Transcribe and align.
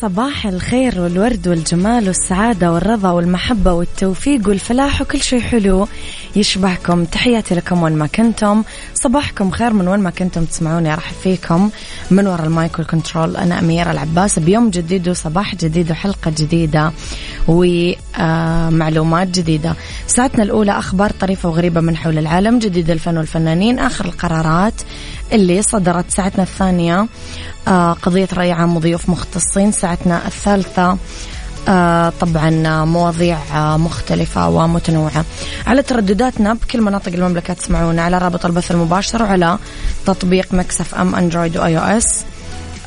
صباح 0.00 0.46
الخير 0.46 1.00
والورد 1.00 1.48
والجمال 1.48 2.06
والسعادة 2.06 2.72
والرضا 2.72 3.10
والمحبة 3.10 3.72
والتوفيق 3.72 4.48
والفلاح 4.48 5.00
وكل 5.00 5.22
شيء 5.22 5.40
حلو. 5.40 5.88
يشبهكم 6.36 7.04
تحياتي 7.04 7.54
لكم 7.54 7.82
وين 7.82 7.92
ما 7.92 8.06
كنتم. 8.06 8.62
صباحكم 8.94 9.50
خير 9.50 9.72
من 9.72 9.88
وين 9.88 10.00
ما 10.00 10.10
كنتم 10.10 10.44
تسمعوني 10.44 10.92
أرحب 10.92 11.14
فيكم. 11.22 11.70
من 12.10 12.26
وراء 12.26 12.46
ال 12.46 12.54
mic 12.54 12.78
وال 12.78 12.91
control 12.91 13.36
أنا 13.36 13.58
أميرة 13.58 13.90
العباس. 13.90 14.38
بيوم 14.38 14.70
جديد 14.70 15.08
وصباح 15.08 15.54
جديد 15.54 15.90
وحلقة 15.90 16.32
جديدة 16.38 16.92
ومعلومات 17.48 19.28
جديدة. 19.28 19.74
ساعتنا 20.06 20.42
الأولى 20.44 20.78
أخبار 20.78 21.10
طريفة 21.10 21.48
وغريبة 21.48 21.80
من 21.80 21.96
حول 21.96 22.18
العالم. 22.18 22.58
جديد 22.58 22.90
الفن 22.90 23.18
والفنانين 23.18 23.78
آخر 23.78 24.04
القرارات. 24.04 24.74
اللي 25.32 25.62
صدرت 25.62 26.10
ساعتنا 26.10 26.42
الثانية 26.42 27.06
آه، 27.68 27.92
قضية 27.92 28.28
رأي 28.32 28.52
عام 28.52 28.76
وضيوف 28.76 29.08
مختصين. 29.08 29.72
ساعتنا 29.72 30.26
الثالثة 30.26 30.98
آه، 31.68 32.12
طبعا 32.20 32.84
مواضيع 32.84 33.38
آه، 33.54 33.76
مختلفة 33.76 34.48
ومتنوعة. 34.48 35.24
على 35.66 35.82
تردداتنا 35.82 36.54
بكل 36.54 36.80
مناطق 36.80 37.12
المملكة 37.12 37.54
تسمعونا 37.54 38.02
على 38.02 38.18
رابط 38.18 38.46
البث 38.46 38.70
المباشر 38.70 39.22
وعلى 39.22 39.58
تطبيق 40.06 40.54
Mix 40.54 40.94
FM 40.94 41.14
Android 41.14 41.56
و 41.56 41.78
iOS 41.78 42.24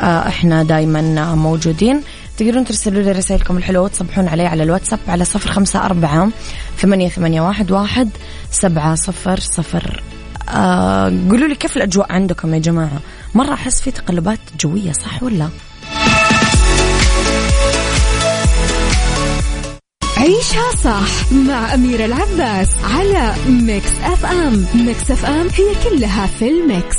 إحنا 0.02 0.64
دايما 0.64 1.36
موجودين. 1.36 2.02
تقدرون 2.38 2.66
ترسلوا 2.66 3.04
لي 3.04 3.12
رسائلكم 3.12 3.58
الحلوة 3.58 3.84
وتصبحون 3.84 4.28
علي 4.28 4.48
على 4.48 4.64
الواتساب 4.64 5.00
على 5.08 5.26
صفر 5.26 5.52
خمسة 5.52 5.86
أربعة 5.86 6.30
ثمانية, 6.78 7.10
ثمانية 7.10 7.42
واحد, 7.42 7.72
واحد 7.72 8.10
سبعة 8.52 8.96
صفر 8.96 9.40
صفر. 9.40 10.04
آه 10.50 11.14
قولوا 11.30 11.48
لي 11.48 11.56
كيف 11.56 11.78
الأجواء 11.78 12.12
عندكم 12.12 12.54
يا 12.54 12.60
جماعة؟ 12.60 13.00
مرة 13.36 13.54
أحس 13.54 13.82
في 13.82 13.92
تقلبات 13.92 14.40
جوية 14.60 14.92
صح 14.92 15.24
ولا 15.24 15.50
عيشها 20.18 20.72
صح 20.84 21.32
مع 21.32 21.74
أميرة 21.74 22.06
العباس 22.06 22.70
على 22.84 23.34
Mix 23.50 23.92
FM. 24.04 24.66
Mix 24.76 25.12
FM 25.12 25.48
هي 25.58 25.90
كلها 25.90 26.28
في 26.28 26.50
ال 26.50 26.59
mix. 26.59 26.98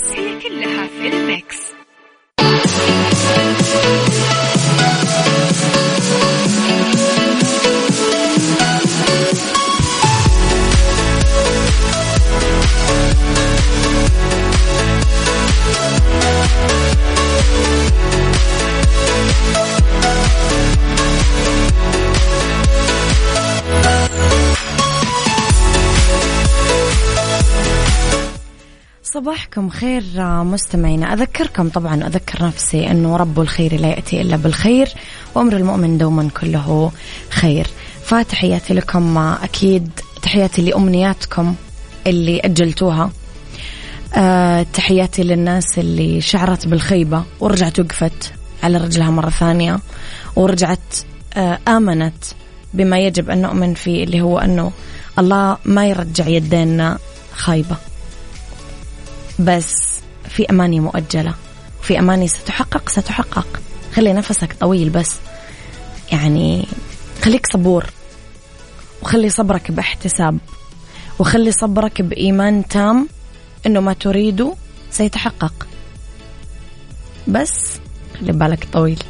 صباحكم 29.23 29.69
خير 29.69 30.03
مستمعينا. 30.45 31.13
أذكركم 31.13 31.69
طبعا 31.69 32.07
أذكر 32.07 32.47
نفسي 32.47 32.91
أنه 32.91 33.17
رب 33.17 33.41
الخير 33.41 33.81
لا 33.81 33.89
يأتي 33.89 34.21
إلا 34.21 34.37
بالخير 34.37 34.89
وأمر 35.35 35.57
المؤمن 35.57 35.99
دوما 35.99 36.29
كله 36.41 36.93
خير. 37.31 37.67
فتحياتي 38.05 38.75
لكم 38.75 39.19
أكيد 39.19 39.91
تحياتي 40.23 40.63
لأمنياتكم 40.63 41.55
اللي 42.07 42.41
أجلتوها. 42.41 43.11
أه 44.15 44.67
تحياتي 44.75 45.23
للناس 45.23 45.79
اللي 45.79 46.21
شعرت 46.21 46.67
بالخيبة 46.69 47.25
ورجعت 47.41 47.81
وقفت 47.81 48.33
على 48.63 48.79
رجلها 48.79 49.11
مرة 49.11 49.31
ثانية 49.31 49.81
ورجعت 50.37 50.97
أه 51.35 51.59
آمنت 51.69 52.25
بما 52.75 52.99
يجب 52.99 53.31
أن 53.31 53.43
نؤمن 53.43 53.75
فيه 53.75 54.05
اللي 54.05 54.21
هو 54.21 54.39
أنه 54.39 54.73
الله 55.19 55.57
ما 55.65 55.87
يرجع 55.87 56.27
يدينا 56.27 56.99
خايبة. 57.37 57.77
بس 59.45 60.01
في 60.29 60.51
أماني 60.51 60.81
مؤجلة 60.81 61.35
في 61.83 61.99
أماني 61.99 62.29
ستحقق 62.29 62.89
ستحقق. 62.89 63.47
خلي 63.95 64.13
نفسك 64.13 64.57
طويل 64.61 64.91
بس. 64.91 65.17
يعني 66.13 66.67
خليك 67.23 67.47
صبور 67.53 67.87
وخلي 69.03 69.31
صبرك 69.31 69.71
باحتساب 69.71 70.39
وخلي 71.19 71.53
صبرك 71.53 72.03
بإيمان 72.03 72.69
تام 72.69 73.09
أنه 73.67 73.81
ما 73.81 73.93
تريده 73.93 74.55
سيتحقق. 74.91 75.67
بس 77.29 77.79
خلي 78.21 78.33
بالك 78.33 78.67
طويل. 78.73 79.03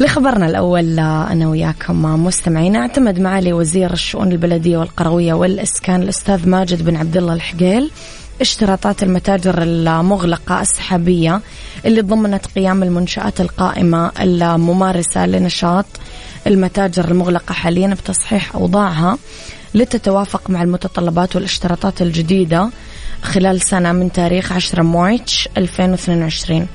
لخبرنا 0.00 0.46
الأول 0.46 0.98
أنا 1.00 1.48
وياكم 1.48 2.24
مستمعين. 2.24 2.76
أعتمد 2.76 3.18
معالي 3.18 3.52
وزير 3.52 3.92
الشؤون 3.92 4.32
البلدية 4.32 4.78
والقروية 4.78 5.32
والإسكان 5.32 6.02
الأستاذ 6.02 6.48
ماجد 6.48 6.84
بن 6.84 6.96
عبد 6.96 7.16
الله 7.16 7.32
الحقيل. 7.32 7.90
اشتراطات 8.40 9.02
المتاجر 9.02 9.62
المغلقة 9.62 10.60
السحابية 10.60 11.40
اللي 11.86 12.00
ضمنت 12.00 12.46
قيام 12.46 12.82
المنشآت 12.82 13.40
القائمة 13.40 14.12
الممارسة 14.20 15.26
لنشاط 15.26 15.86
المتاجر 16.46 17.10
المغلقة 17.10 17.52
حاليا 17.52 17.88
بتصحيح 17.94 18.54
أوضاعها 18.54 19.18
لتتوافق 19.74 20.50
مع 20.50 20.62
المتطلبات 20.62 21.36
والاشتراطات 21.36 22.02
الجديدة 22.02 22.70
خلال 23.22 23.60
سنة 23.62 23.92
من 23.92 24.12
تاريخ 24.12 24.52
10 24.52 24.82
مارتش 24.82 25.48
2022 25.56 26.60
آه، 26.60 26.66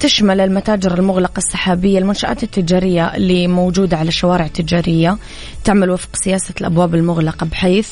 تشمل 0.00 0.40
المتاجر 0.40 0.98
المغلقة 0.98 1.38
السحابية 1.38 1.98
المنشآت 1.98 2.42
التجارية 2.42 3.06
اللي 3.16 3.48
موجودة 3.48 3.96
على 3.96 4.10
شوارع 4.10 4.46
تجارية. 4.46 5.18
تعمل 5.64 5.90
وفق 5.90 6.16
سياسة 6.16 6.54
الأبواب 6.60 6.94
المغلقة 6.94 7.46
بحيث 7.46 7.88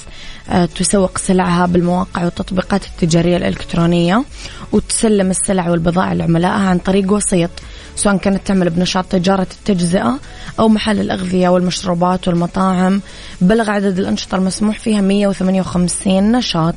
آه، 0.50 0.64
تسوق 0.64 1.19
سلعها 1.19 1.66
بالمواقع 1.66 2.25
والتطبيقات 2.25 2.86
التجارية 2.86 3.36
الإلكترونية 3.36 4.25
وتسلم 4.72 5.30
السلع 5.30 5.70
والبضائع 5.70 6.12
لعملائها 6.12 6.69
عن 6.69 6.78
طريق 6.78 7.12
وسيط 7.12 7.50
سواء 7.96 8.16
كانت 8.16 8.46
تعمل 8.46 8.70
بنشاط 8.70 9.04
تجارة 9.04 9.46
التجزئة 9.60 10.19
أو 10.60 10.69
محل 10.69 11.00
الأغذية 11.00 11.48
والمشروبات 11.48 12.28
والمطاعم. 12.28 13.00
بلغ 13.40 13.70
عدد 13.70 13.98
الأنشطة 13.98 14.36
المسموح 14.36 14.78
فيها 14.78 15.00
158 15.00 16.32
نشاط. 16.32 16.74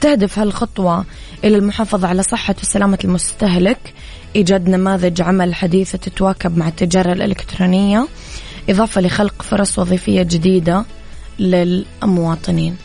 تهدف 0.00 0.38
هالخطوة 0.38 1.04
إلى 1.44 1.56
المحافظة 1.56 2.08
على 2.08 2.22
صحة 2.22 2.54
وسلامة 2.62 2.98
المستهلك 3.04 3.94
إيجاد 4.36 4.68
نماذج 4.68 5.22
عمل 5.22 5.54
حديثة 5.54 5.98
تتواكب 5.98 6.58
مع 6.58 6.68
التجارة 6.68 7.12
الإلكترونية 7.12 8.08
إضافة 8.68 9.00
لخلق 9.00 9.42
فرص 9.42 9.78
وظيفية 9.78 10.22
جديدة 10.22 10.84
للمواطنين. 11.38 12.76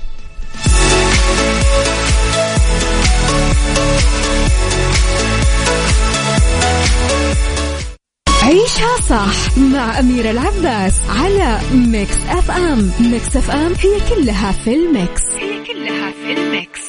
عيشها 8.44 8.98
صح 9.10 9.58
مع 9.58 10.00
أميرة 10.00 10.32
العباس 10.32 10.94
على 11.10 11.60
Mix 11.74 12.18
FM. 12.30 12.92
Mix 13.00 13.38
FM 13.38 13.74
هي 13.74 14.16
كلها 14.16 14.52
في 14.52 14.74
ال 14.74 14.83
mix. 14.83 15.22
هي 15.40 15.64
كلها 15.66 16.12
في 16.12 16.34
ال 16.34 16.43
mix. 16.43 16.82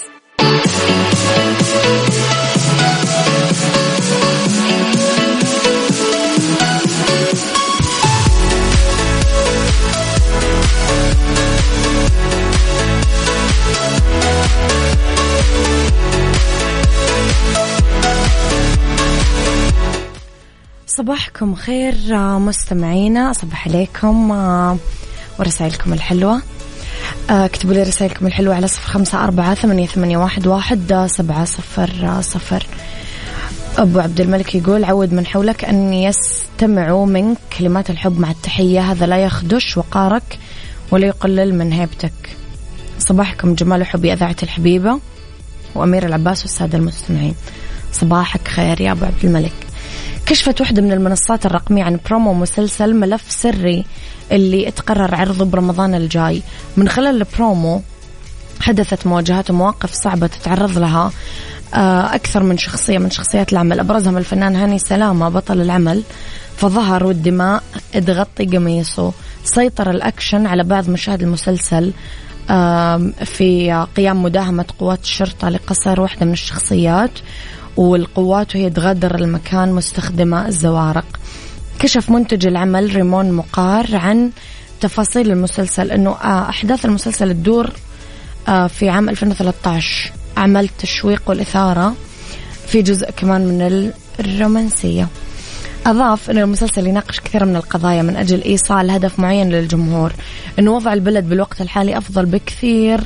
صباحكم 21.03 21.55
خير 21.55 21.95
آه، 22.13 22.39
مستمعينا 22.39 23.33
صباح 23.33 23.69
عليكم 23.69 24.33
آه، 24.33 24.77
ورسائلكم 25.39 25.93
الحلوة. 25.93 26.43
آه، 27.31 27.45
اكتبوا 27.45 27.75
لي 27.75 27.83
رسائلكم 27.83 28.27
الحلوة 28.27 28.55
على 28.55 28.69
صفر 28.69 28.91
خمسة 28.91 29.25
أربعة 29.25 29.55
ثمانية, 29.55 29.87
ثمانية 29.87 30.17
واحد, 30.17 30.47
واحد 30.47 31.07
سبعة 31.11 31.45
صفر 31.45 32.21
صفر. 32.21 32.67
أبو 33.79 34.01
عبد 34.01 34.21
الملك 34.21 34.55
يقول 34.55 34.85
عود 34.85 35.15
من 35.15 35.27
حولك 35.27 35.65
أن 35.65 35.93
يستمعوا 35.93 37.07
منك 37.07 37.39
كلمات 37.59 37.91
الحب 37.91 38.21
مع 38.21 38.31
التحية. 38.31 38.81
هذا 38.81 39.07
لا 39.07 39.25
يخدش 39.25 39.77
وقارك 39.77 40.39
ولا 40.91 41.07
يقلل 41.07 41.55
من 41.55 41.73
هيبتك. 41.73 42.37
صباحكم 42.99 43.55
جمال 43.55 43.83
وحب 43.83 44.05
إذاعة 44.05 44.37
الحبيبة 44.43 44.99
وأمير 45.75 46.07
العباس 46.07 46.43
والسادة 46.43 46.79
المستمعين. 46.79 47.35
صباحك 47.93 48.49
خير 48.49 48.81
يا 48.81 48.93
أبو 48.93 49.05
عبد 49.05 49.25
الملك. 49.25 49.72
كشفت 50.33 50.61
واحدة 50.61 50.83
من 50.83 50.93
المنصات 50.93 51.47
الرقمية 51.47 51.85
عن 51.85 51.99
برومو 52.09 52.35
مسلسل 52.35 52.95
ملف 52.95 53.31
سري 53.31 53.85
اللي 54.33 54.71
تقرر 54.71 55.15
عرضه 55.15 55.45
برمضان 55.45 55.95
الجاي. 55.95 56.43
من 56.77 56.89
خلال 56.89 57.17
البرومو 57.17 57.83
حدثت 58.61 59.07
مواجهات 59.07 59.51
ومواقف 59.51 59.93
صعبة 59.93 60.27
تتعرض 60.27 60.79
لها 60.79 61.13
آه، 61.75 62.15
أكثر 62.15 62.43
من 62.43 62.59
شخصية 62.59 62.99
من 62.99 63.11
شخصيات 63.11 63.53
العمل. 63.53 63.81
أبرزهم 63.81 64.17
الفنان 64.17 64.57
هاني 64.57 64.79
سلامة 64.79 65.29
بطل 65.29 65.61
العمل. 65.61 66.03
فظهر 66.57 67.07
والدماء 67.07 67.63
تغطي 67.93 68.45
قميصه. 68.45 69.13
سيطر 69.45 69.91
الأكشن 69.91 70.47
على 70.47 70.65
بعض 70.65 70.91
مشاهد 70.91 71.23
المسلسل 71.23 71.93
في 73.25 73.87
قيام 73.97 74.23
مداهمة 74.23 74.65
قوات 74.79 75.03
الشرطة 75.03 75.49
لقصر 75.49 76.01
واحدة 76.01 76.27
من 76.27 76.33
الشخصيات. 76.33 77.11
والقوات 77.77 78.57
وهي 78.57 78.71
تغادر 78.71 79.15
المكان 79.15 79.73
مستخدمة 79.73 80.49
الزوارق. 80.49 81.05
كشف 81.79 82.11
منتج 82.11 82.47
العمل 82.47 82.97
ريمون 82.97 83.33
مقار 83.33 83.97
عن 83.97 84.31
تفاصيل 84.81 85.31
المسلسل 85.31 85.91
إنه 85.91 86.11
آه، 86.11 86.49
أحداث 86.49 86.85
المسلسل 86.85 87.33
تدور 87.33 87.71
آه، 88.49 88.67
في 88.67 88.89
عام 88.89 89.09
2013 89.09 90.13
عمل 90.37 90.69
تشويق 90.69 91.23
والإثارة 91.27 91.95
في 92.67 92.83
جزء 92.83 93.11
كمان 93.11 93.47
من 93.47 93.93
الرومانسية. 94.21 95.09
أضاف 95.87 96.31
أن 96.31 96.39
المسلسل 96.39 96.87
يناقش 96.87 97.21
كثير 97.21 97.45
من 97.45 97.57
القضايا 97.57 98.03
من 98.03 98.17
أجل 98.17 98.43
إيصال 98.43 98.91
هدف 98.91 99.19
معين 99.19 99.49
للجمهور 99.49 100.13
أنه 100.59 100.73
وضع 100.73 100.93
البلد 100.93 101.29
بالوقت 101.29 101.61
الحالي 101.61 101.99
أفضل 101.99 102.27
بكثير 102.27 103.01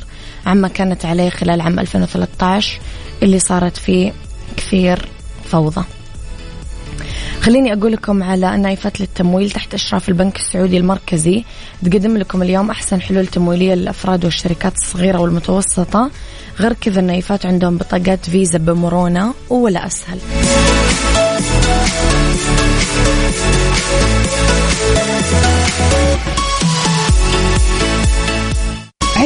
عما 0.45 0.67
كانت 0.67 1.05
عليه 1.05 1.29
خلال 1.29 1.61
عام 1.61 1.79
2013 1.79 2.79
اللي 3.23 3.39
صارت 3.39 3.77
فيه 3.77 4.13
كثير 4.57 5.09
فوضى. 5.45 5.83
خليني 7.41 7.73
أقول 7.73 7.91
لكم 7.91 8.23
على 8.23 8.55
أن 8.55 8.65
للتمويل 8.99 9.51
تحت 9.51 9.73
إشراف 9.73 10.09
البنك 10.09 10.35
السعودي 10.35 10.77
المركزي. 10.77 11.43
تقدم 11.85 12.17
لكم 12.17 12.41
اليوم 12.41 12.69
أحسن 12.69 13.01
حلول 13.01 13.27
تمويلية 13.27 13.73
للأفراد 13.73 14.25
والشركات 14.25 14.73
الصغيرة 14.75 15.19
والمتوسطة. 15.19 16.11
غير 16.59 16.73
كذا 16.73 16.99
النايفات 16.99 17.45
عندهم 17.45 17.77
بطاقات 17.77 18.29
فيزا 18.29 18.57
بمرونة 18.57 19.33
ولا 19.49 19.87
أسهل. 19.87 20.19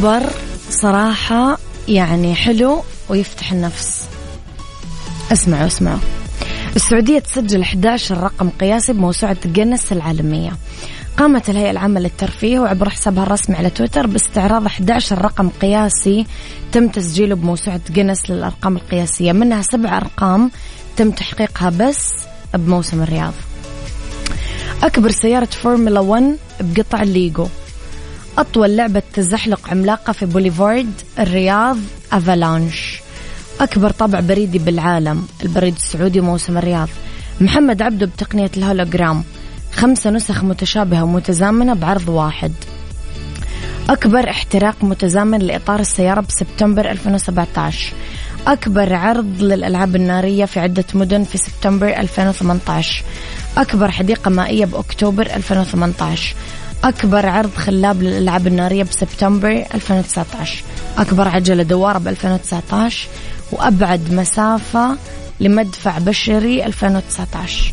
خبر 0.00 0.30
صراحة 0.70 1.58
يعني 1.88 2.34
حلو 2.34 2.82
ويفتح 3.08 3.52
النفس. 3.52 4.04
اسمعوا 5.32 5.66
اسمعوا. 5.66 5.98
السعودية 6.76 7.18
تسجل 7.18 7.60
11 7.60 8.18
رقم 8.18 8.50
قياسي 8.50 8.92
بموسوعة 8.92 9.36
جينيس 9.46 9.92
العالمية. 9.92 10.52
قامت 11.16 11.50
الهيئة 11.50 11.70
العامة 11.70 12.00
للترفيه 12.00 12.60
وعبر 12.60 12.90
حسابها 12.90 13.22
الرسمي 13.22 13.56
على 13.56 13.70
تويتر 13.70 14.06
باستعراض 14.06 14.66
11 14.66 15.22
رقم 15.22 15.48
قياسي 15.48 16.26
تم 16.72 16.88
تسجيله 16.88 17.34
بموسوعة 17.34 17.80
جينيس 17.90 18.30
للأرقام 18.30 18.76
القياسية. 18.76 19.32
منها 19.32 19.62
سبع 19.62 19.96
أرقام 19.96 20.50
تم 20.96 21.10
تحقيقها 21.10 21.70
بس 21.70 22.12
بموسم 22.54 23.02
الرياض. 23.02 23.34
أكبر 24.82 25.10
سيارة 25.10 25.48
فورمولا 25.62 26.00
1 26.00 26.36
بقطع 26.60 27.02
الليجو. 27.02 27.46
أطول 28.40 28.76
لعبة 28.76 29.02
تزحلق 29.12 29.70
عملاقة 29.70 30.12
في 30.12 30.26
بوليفارد 30.26 30.92
الرياض 31.18 31.76
Avalanche. 32.12 33.00
أكبر 33.60 33.90
طابع 33.90 34.20
بريدي 34.20 34.58
بالعالم 34.58 35.26
البريد 35.42 35.74
السعودي 35.74 36.20
موسم 36.20 36.58
الرياض. 36.58 36.88
محمد 37.40 37.82
عبده 37.82 38.06
بتقنية 38.06 38.50
الهولوجرام 38.56 39.24
خمسة 39.72 40.10
نسخ 40.10 40.44
متشابهة 40.44 41.04
ومتزامنة 41.04 41.74
بعرض 41.74 42.08
واحد. 42.08 42.52
أكبر 43.90 44.30
احتراق 44.30 44.76
متزامن 44.82 45.38
لإطار 45.38 45.80
السيارة 45.80 46.20
بسبتمبر 46.20 46.90
2017 46.90 47.92
أكبر 48.46 48.94
عرض 48.94 49.42
للألعاب 49.42 49.96
النارية 49.96 50.44
في 50.44 50.60
عدة 50.60 50.84
مدن 50.94 51.24
في 51.24 51.38
سبتمبر 51.38 51.88
2018 51.88 53.04
أكبر 53.56 53.90
حديقة 53.90 54.28
مائية 54.30 54.64
بأكتوبر 54.64 55.26
2018 55.26 56.36
أكبر 56.84 57.26
عرض 57.26 57.54
خلاب 57.54 58.02
للألعاب 58.02 58.46
النارية 58.46 58.82
بسبتمبر 58.82 59.64
2019 59.74 60.62
أكبر 60.98 61.28
عجلة 61.28 61.62
دوارة 61.62 61.98
ب 61.98 62.08
2019 62.08 63.08
وأبعد 63.52 64.12
مسافة 64.12 64.96
لمدفع 65.40 65.98
بشري 65.98 66.66
2019 66.66 67.72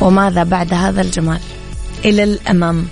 وماذا 0.00 0.42
بعد 0.42 0.74
هذا 0.74 1.00
الجمال؟ 1.00 1.40
إلى 2.04 2.24
الأمام. 2.24 2.86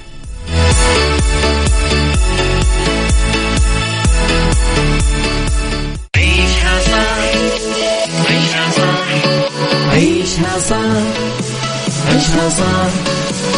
عيشها 6.16 6.80
صح. 6.80 7.18
عيشها 8.30 8.70
صح. 8.70 9.08
عيشها 9.92 10.58
صح. 10.58 11.02
عيشها 12.08 12.48
صح. 12.48 13.57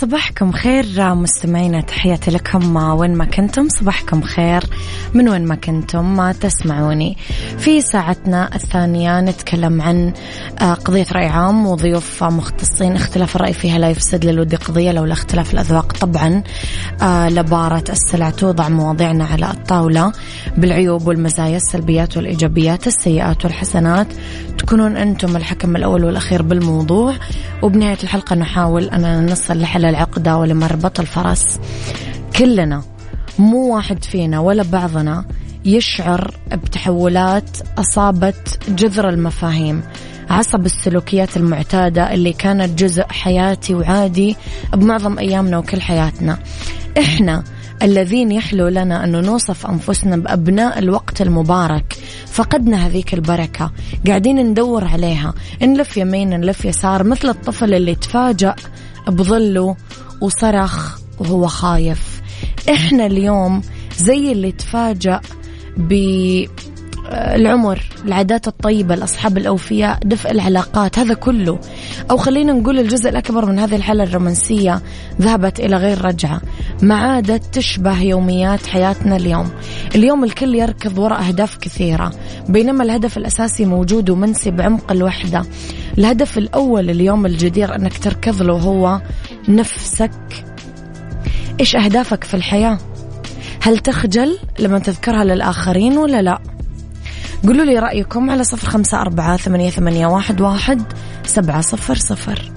صباحكم 0.00 0.52
خير 0.52 1.14
مستمعينا 1.14 1.80
تحياتي 1.80 2.30
لكم. 2.30 2.76
وين 2.76 3.14
ما 3.14 3.24
كنتم 3.24 3.68
صباحكم 3.68 4.22
خير. 4.22 4.64
من 5.14 5.28
وين 5.28 5.44
ما 5.44 5.54
كنتم 5.54 6.16
ما 6.16 6.32
تسمعوني. 6.32 7.16
في 7.58 7.80
ساعتنا 7.80 8.54
الثانية 8.54 9.20
نتكلم 9.20 9.82
عن 9.82 10.12
آه، 10.60 10.74
قضية 10.74 11.06
رأي 11.12 11.26
عام 11.26 11.66
وضيوف 11.66 12.24
مختصين. 12.24 12.96
اختلاف 12.96 13.36
الرأي 13.36 13.52
فيها 13.52 13.78
لا 13.78 13.90
يفسد 13.90 14.24
للود 14.24 14.54
قضية 14.54 14.92
لولا 14.92 15.12
اختلاف 15.12 15.54
الأذواق 15.54 15.92
طبعا. 15.92 16.42
آه، 17.02 17.28
لبارة 17.28 17.84
السلع 17.88 18.30
توضع 18.30 18.68
مواضيعنا 18.68 19.24
على 19.24 19.50
الطاولة. 19.50 20.12
بالعيوب 20.56 21.06
والمزايا 21.06 21.56
السلبيات 21.56 22.16
والإيجابيات 22.16 22.86
السيئات 22.86 23.44
والحسنات. 23.44 24.06
تكونون 24.58 24.96
أنتم 24.96 25.36
الحكم 25.36 25.76
الأول 25.76 26.04
والأخير 26.04 26.42
بالموضوع. 26.42 27.14
وبنهاية 27.62 27.98
الحلقة 28.02 28.36
نحاول 28.36 28.84
أننا 28.84 29.20
نصل 29.32 29.60
لحل 29.60 29.84
العقدة 29.96 30.36
ولمربط 30.36 31.00
الفرس. 31.00 31.60
كلنا 32.38 32.82
مو 33.38 33.74
واحد 33.74 34.04
فينا 34.04 34.40
ولا 34.40 34.62
بعضنا 34.62 35.24
يشعر 35.64 36.34
بتحولات 36.52 37.58
أصابت 37.78 38.58
جذر 38.68 39.08
المفاهيم 39.08 39.82
عصب 40.30 40.66
السلوكيات 40.66 41.36
المعتادة 41.36 42.14
اللي 42.14 42.32
كانت 42.32 42.82
جزء 42.82 43.04
حياتي 43.08 43.74
وعادي 43.74 44.36
بمعظم 44.72 45.18
أيامنا 45.18 45.58
وكل 45.58 45.80
حياتنا. 45.80 46.38
إحنا 46.98 47.44
الذين 47.82 48.32
يحلو 48.32 48.68
لنا 48.68 49.04
أن 49.04 49.24
نوصف 49.24 49.66
أنفسنا 49.66 50.16
بأبناء 50.16 50.78
الوقت 50.78 51.22
المبارك 51.22 51.96
فقدنا 52.26 52.86
هذيك 52.86 53.14
البركة. 53.14 53.72
قاعدين 54.06 54.36
ندور 54.36 54.84
عليها 54.84 55.34
نلف 55.62 55.96
يمين 55.96 56.30
نلف 56.30 56.64
يسار 56.64 57.04
مثل 57.04 57.28
الطفل 57.28 57.74
اللي 57.74 57.94
تفاجأ 57.94 58.54
بظله 59.08 59.76
وصرخ 60.20 60.98
وهو 61.18 61.46
خايف. 61.46 62.20
إحنا 62.70 63.06
اليوم 63.06 63.62
زي 63.98 64.32
اللي 64.32 64.52
تفاجأ 64.52 65.20
بالعمر 67.10 67.82
العادات 68.04 68.48
الطيبة 68.48 68.94
الأصحاب 68.94 69.38
الأوفياء 69.38 69.98
دفء 70.04 70.30
العلاقات 70.30 70.98
هذا 70.98 71.14
كله. 71.14 71.58
أو 72.10 72.16
خلينا 72.16 72.52
نقول 72.52 72.78
الجزء 72.78 73.08
الأكبر 73.10 73.46
من 73.46 73.58
هذه 73.58 73.76
الحالة 73.76 74.04
الرومانسية 74.04 74.82
ذهبت 75.20 75.60
إلى 75.60 75.76
غير 75.76 76.04
رجعة. 76.04 76.40
ما 76.82 76.94
عادت 76.94 77.54
تشبه 77.54 78.00
يوميات 78.00 78.66
حياتنا 78.66 79.16
اليوم. 79.16 79.50
اليوم 79.94 80.24
الكل 80.24 80.54
يركض 80.54 80.98
وراء 80.98 81.28
أهداف 81.28 81.56
كثيرة 81.56 82.12
بينما 82.48 82.84
الهدف 82.84 83.16
الأساسي 83.16 83.64
موجود 83.64 84.10
ومنسي 84.10 84.50
بعمق 84.50 84.92
الوحدة. 84.92 85.44
الهدف 85.98 86.38
الأول 86.38 86.90
اليوم 86.90 87.26
الجدير 87.26 87.74
أنك 87.74 87.98
تركض 87.98 88.42
له 88.42 88.54
هو 88.54 89.00
نفسك. 89.48 90.10
إيش 91.60 91.76
أهدافك 91.76 92.24
في 92.24 92.34
الحياة؟ 92.34 92.78
هل 93.62 93.78
تخجل 93.78 94.38
لما 94.58 94.78
تذكرها 94.78 95.24
للآخرين 95.24 95.98
ولا 95.98 96.22
لا؟ 96.22 96.55
قولوا 97.46 97.64
لي 97.64 97.78
رأيكم 97.78 98.30
على 98.30 98.44
صفر 98.44 98.68
خمسة 98.68 99.00
أربعة 99.00 99.36
ثمانية, 99.36 99.70
ثمانية 99.70 100.06
واحد, 100.06 100.40
واحد 100.40 100.82
سبعة 101.24 101.60
صفر 101.60 101.94
صفر. 101.94 102.52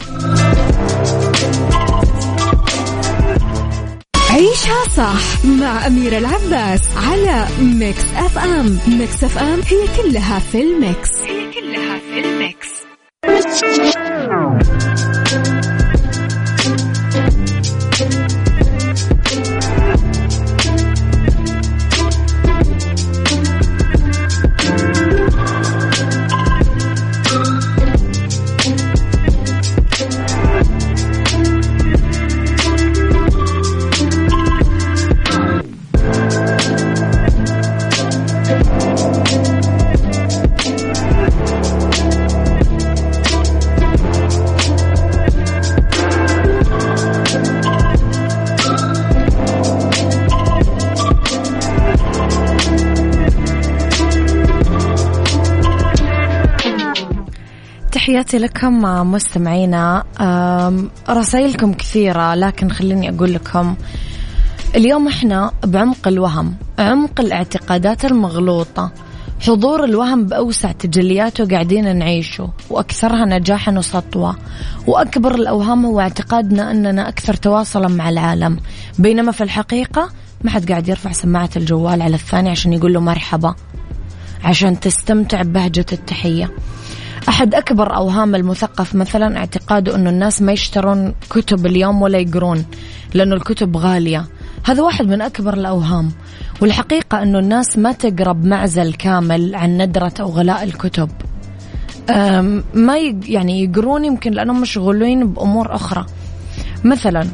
عيشها 4.29 4.89
صح 4.97 5.45
مع 5.45 5.87
أميرة 5.87 6.17
العباس 6.17 6.81
على 6.97 7.45
ميكس 7.61 8.03
أف 8.15 8.37
أم. 8.37 8.79
ميكس 8.87 9.23
أف 9.23 9.37
أم 9.37 9.59
هي 9.67 9.87
كلها 9.97 10.39
في 10.39 10.61
ال 10.61 10.71
mix. 10.71 11.09
هي 11.25 11.51
كلها 11.51 11.99
في 11.99 12.19
الميكس. 12.19 12.69
تحياتي 58.29 58.45
لكم 58.47 58.81
مستمعينا. 59.11 60.03
رسائلكم 61.09 61.73
كثيرة 61.73 62.35
لكن 62.35 62.71
خليني 62.71 63.09
أقول 63.09 63.33
لكم 63.33 63.75
اليوم 64.75 65.07
إحنا 65.07 65.51
بعمق 65.65 66.07
الوهم 66.07 66.55
عمق 66.79 67.19
الاعتقادات 67.21 68.05
المغلوطة 68.05 68.91
حضور 69.39 69.83
الوهم 69.83 70.25
بأوسع 70.25 70.71
تجلياته 70.71 71.47
قاعدين 71.47 71.97
نعيشه 71.97 72.49
وأكثرها 72.69 73.25
نجاحا 73.25 73.71
وسطوة 73.71 74.35
وأكبر 74.87 75.35
الأوهام 75.35 75.85
هو 75.85 75.99
اعتقادنا 75.99 76.71
أننا 76.71 77.09
أكثر 77.09 77.33
تواصلا 77.33 77.87
مع 77.87 78.09
العالم. 78.09 78.59
بينما 78.99 79.31
في 79.31 79.43
الحقيقة 79.43 80.09
ما 80.43 80.51
حد 80.51 80.69
قاعد 80.71 80.87
يرفع 80.87 81.11
سماعة 81.11 81.49
الجوال 81.55 82.01
على 82.01 82.15
الثاني 82.15 82.49
عشان 82.49 82.73
يقول 82.73 82.93
له 82.93 82.99
مرحبا 82.99 83.55
عشان 84.43 84.79
تستمتع 84.79 85.41
ببهجة 85.41 85.85
التحية. 85.91 86.51
أحد 87.39 87.55
أكبر 87.55 87.95
أوهام 87.95 88.35
المثقف 88.35 88.95
مثلا 88.95 89.37
اعتقاده 89.37 89.95
أنه 89.95 90.09
الناس 90.09 90.41
ما 90.41 90.51
يشترون 90.51 91.13
كتب 91.29 91.65
اليوم 91.65 92.01
ولا 92.01 92.17
يقرون 92.17 92.65
لأنه 93.13 93.35
الكتب 93.35 93.77
غالية. 93.77 94.25
هذا 94.63 94.83
واحد 94.83 95.07
من 95.07 95.21
أكبر 95.21 95.53
الأوهام. 95.53 96.11
والحقيقة 96.61 97.23
أنه 97.23 97.39
الناس 97.39 97.77
ما 97.77 97.91
تقرأ 97.91 98.31
بمعزل 98.31 98.93
كامل 98.93 99.55
عن 99.55 99.77
ندرة 99.77 100.13
أو 100.19 100.29
غلاء 100.29 100.63
الكتب. 100.63 101.09
ما 102.73 102.97
يعني 103.27 103.63
يقرون 103.63 104.05
يمكن 104.05 104.31
لأنهم 104.31 104.61
مشغولين 104.61 105.27
بأمور 105.33 105.75
أخرى. 105.75 106.05
مثلا 106.83 107.27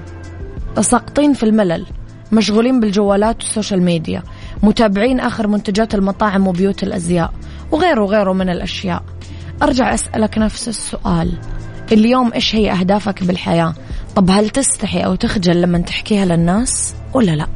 ساقطين 0.82 1.34
في 1.34 1.44
الملل 1.44 1.86
مشغولين 2.32 2.80
بالجوالات 2.80 3.44
وال 3.44 3.53
social 3.53 3.82
media 3.82 4.24
متابعين 4.64 5.20
آخر 5.20 5.48
منتجات 5.48 5.96
المطاعم 5.96 6.48
وبيوت 6.48 6.84
الأزياء 6.84 7.34
وغيره 7.72 8.02
وغيره 8.02 8.34
من 8.34 8.50
الأشياء. 8.50 9.04
أرجع 9.64 9.94
أسألك 9.94 10.38
نفس 10.38 10.68
السؤال. 10.68 11.34
اليوم 11.92 12.34
إيش 12.34 12.56
هي 12.56 12.72
أهدافك 12.72 13.24
بالحياة؟ 13.24 13.74
طب 14.16 14.30
هل 14.32 14.50
تستحي 14.50 15.00
أو 15.00 15.16
تخجل 15.16 15.62
لما 15.62 15.80
تحكيها 15.80 16.26
للناس 16.26 16.96
ولا 17.14 17.32
لا؟ 17.32 17.48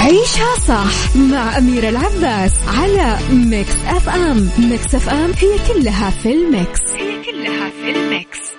عيشها 0.00 0.56
صح 0.68 1.16
مع 1.16 1.58
أميرة 1.58 1.88
العباس 1.88 2.52
على 2.68 3.18
Mix 3.32 3.74
FM 3.86 4.48
Mix 4.58 4.94
FM 4.94 5.30
هي 5.38 5.58
كلها 5.68 6.10
في 6.10 6.32
ال 6.32 6.42
mix. 6.42 6.80
هي 6.98 7.22
كلها 7.24 7.70
في 7.70 7.90
الميكس. 7.90 8.52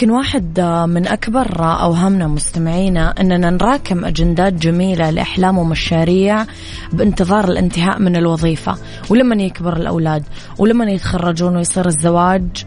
يمكن 0.00 0.12
واحد 0.12 0.60
من 0.88 1.06
أكبر 1.06 1.64
أوهامنا 1.82 2.26
مستمعينا 2.26 3.14
أننا 3.20 3.50
نراكم 3.50 4.04
أجندات 4.04 4.52
جميلة 4.52 5.10
لأحلام 5.10 5.58
ومشاريع 5.58 6.44
بانتظار 6.92 7.44
الانتهاء 7.44 7.98
من 7.98 8.16
الوظيفة 8.16 8.76
ولما 9.10 9.42
يكبر 9.42 9.76
الأولاد 9.76 10.22
ولما 10.58 10.90
يتخرجون 10.90 11.56
ويصير 11.56 11.86
الزواج 11.86 12.64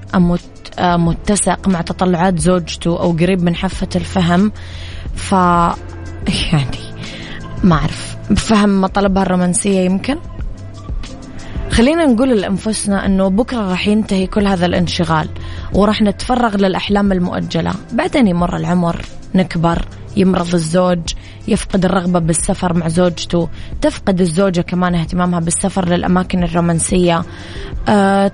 متسق 0.81 1.67
مع 1.67 1.81
تطلعات 1.81 2.39
زوجته 2.39 2.99
أو 2.99 3.11
قريب 3.11 3.43
من 3.43 3.55
حافة 3.55 3.89
الفهم. 3.95 4.51
ف 5.15 5.31
يعني 6.51 6.83
ما 7.63 7.75
أعرف 7.75 8.17
بفهم 8.29 8.81
مطالبها 8.81 9.23
الرومانسية 9.23 9.79
يمكن؟ 9.79 10.17
خلينا 11.71 12.05
نقول 12.05 12.29
لأنفسنا 12.29 13.05
أنه 13.05 13.27
بكرة 13.27 13.69
راح 13.69 13.87
ينتهي 13.87 14.27
كل 14.27 14.47
هذا 14.47 14.65
الانشغال. 14.65 15.29
وراح 15.73 16.01
نتفرغ 16.01 16.57
للأحلام 16.57 17.11
المؤجلة. 17.11 17.71
بعدين 17.93 18.27
يمر 18.27 18.55
العمر 18.55 19.01
نكبر 19.35 19.85
يمرض 20.17 20.53
الزوج 20.53 20.99
يفقد 21.47 21.85
الرغبة 21.85 22.19
بالسفر 22.19 22.73
مع 22.73 22.87
زوجته 22.87 23.49
تفقد 23.81 24.21
الزوجة 24.21 24.61
كمان 24.61 24.95
اهتمامها 24.95 25.39
بالسفر 25.39 25.89
للأماكن 25.89 26.43
الرومانسية. 26.43 27.23
أه 27.87 28.31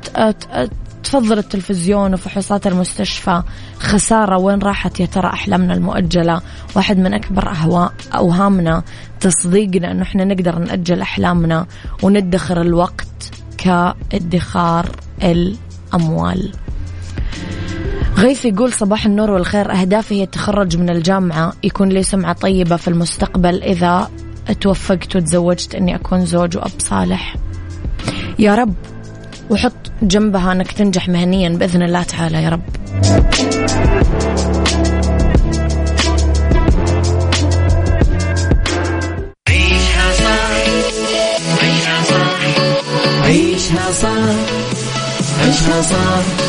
تفضل 1.04 1.38
التلفزيون 1.38 2.14
وفحوصات 2.14 2.68
المستشفى. 2.68 3.44
خسارة 3.80 4.38
وين 4.38 4.60
راحت 4.60 5.00
يا 5.00 5.06
ترى 5.06 5.28
أحلامنا 5.28 5.74
المؤجلة؟ 5.74 6.42
واحد 6.76 6.98
من 6.98 7.14
أكبر 7.14 7.50
أهواء 7.50 7.94
أوهامنا 8.16 8.84
تصديقنا 9.20 9.92
أنه 9.92 10.04
إحنا 10.04 10.24
نقدر 10.24 10.60
نأجل 10.60 11.02
أحلامنا 11.02 11.66
وندخر 12.04 12.62
الوقت 12.62 13.32
كادخار 13.58 14.90
الأموال. 15.24 16.52
غيث 18.20 18.46
يقول 18.46 18.74
صباح 18.74 19.06
النور 19.06 19.32
والخير. 19.32 19.72
أهدافي 19.72 20.16
هي 20.16 20.24
التخرج 20.24 20.78
من 20.78 20.90
الجامعة. 20.90 21.54
يكون 21.64 21.90
لي 21.90 22.04
سمعة 22.04 22.34
طيبة 22.34 22.76
في 22.76 22.88
المستقبل. 22.88 23.64
إذا 23.64 24.10
توفقت 24.62 25.16
وتزوجت 25.16 25.76
أني 25.76 25.96
أكون 25.96 26.26
زوج 26.26 26.58
وأب 26.58 26.72
صالح. 26.78 27.36
يا 28.40 28.56
رب 28.56 28.74
وحط 29.50 29.92
جنبها 30.02 30.52
أنك 30.52 30.72
تنجح 30.72 31.10
مهنيا 31.10 31.50
بإذن 31.50 31.84
الله 31.84 32.04
تعالى 32.04 32.44
يا 32.44 32.50
رب. 32.50 32.62
عيشها 39.50 40.12
صح 40.12 40.52
عيشها 41.64 42.04
صح 42.04 42.40
عيشها 43.24 43.92
صح 43.92 44.36
عيشها 45.42 45.82
صح 45.82 46.49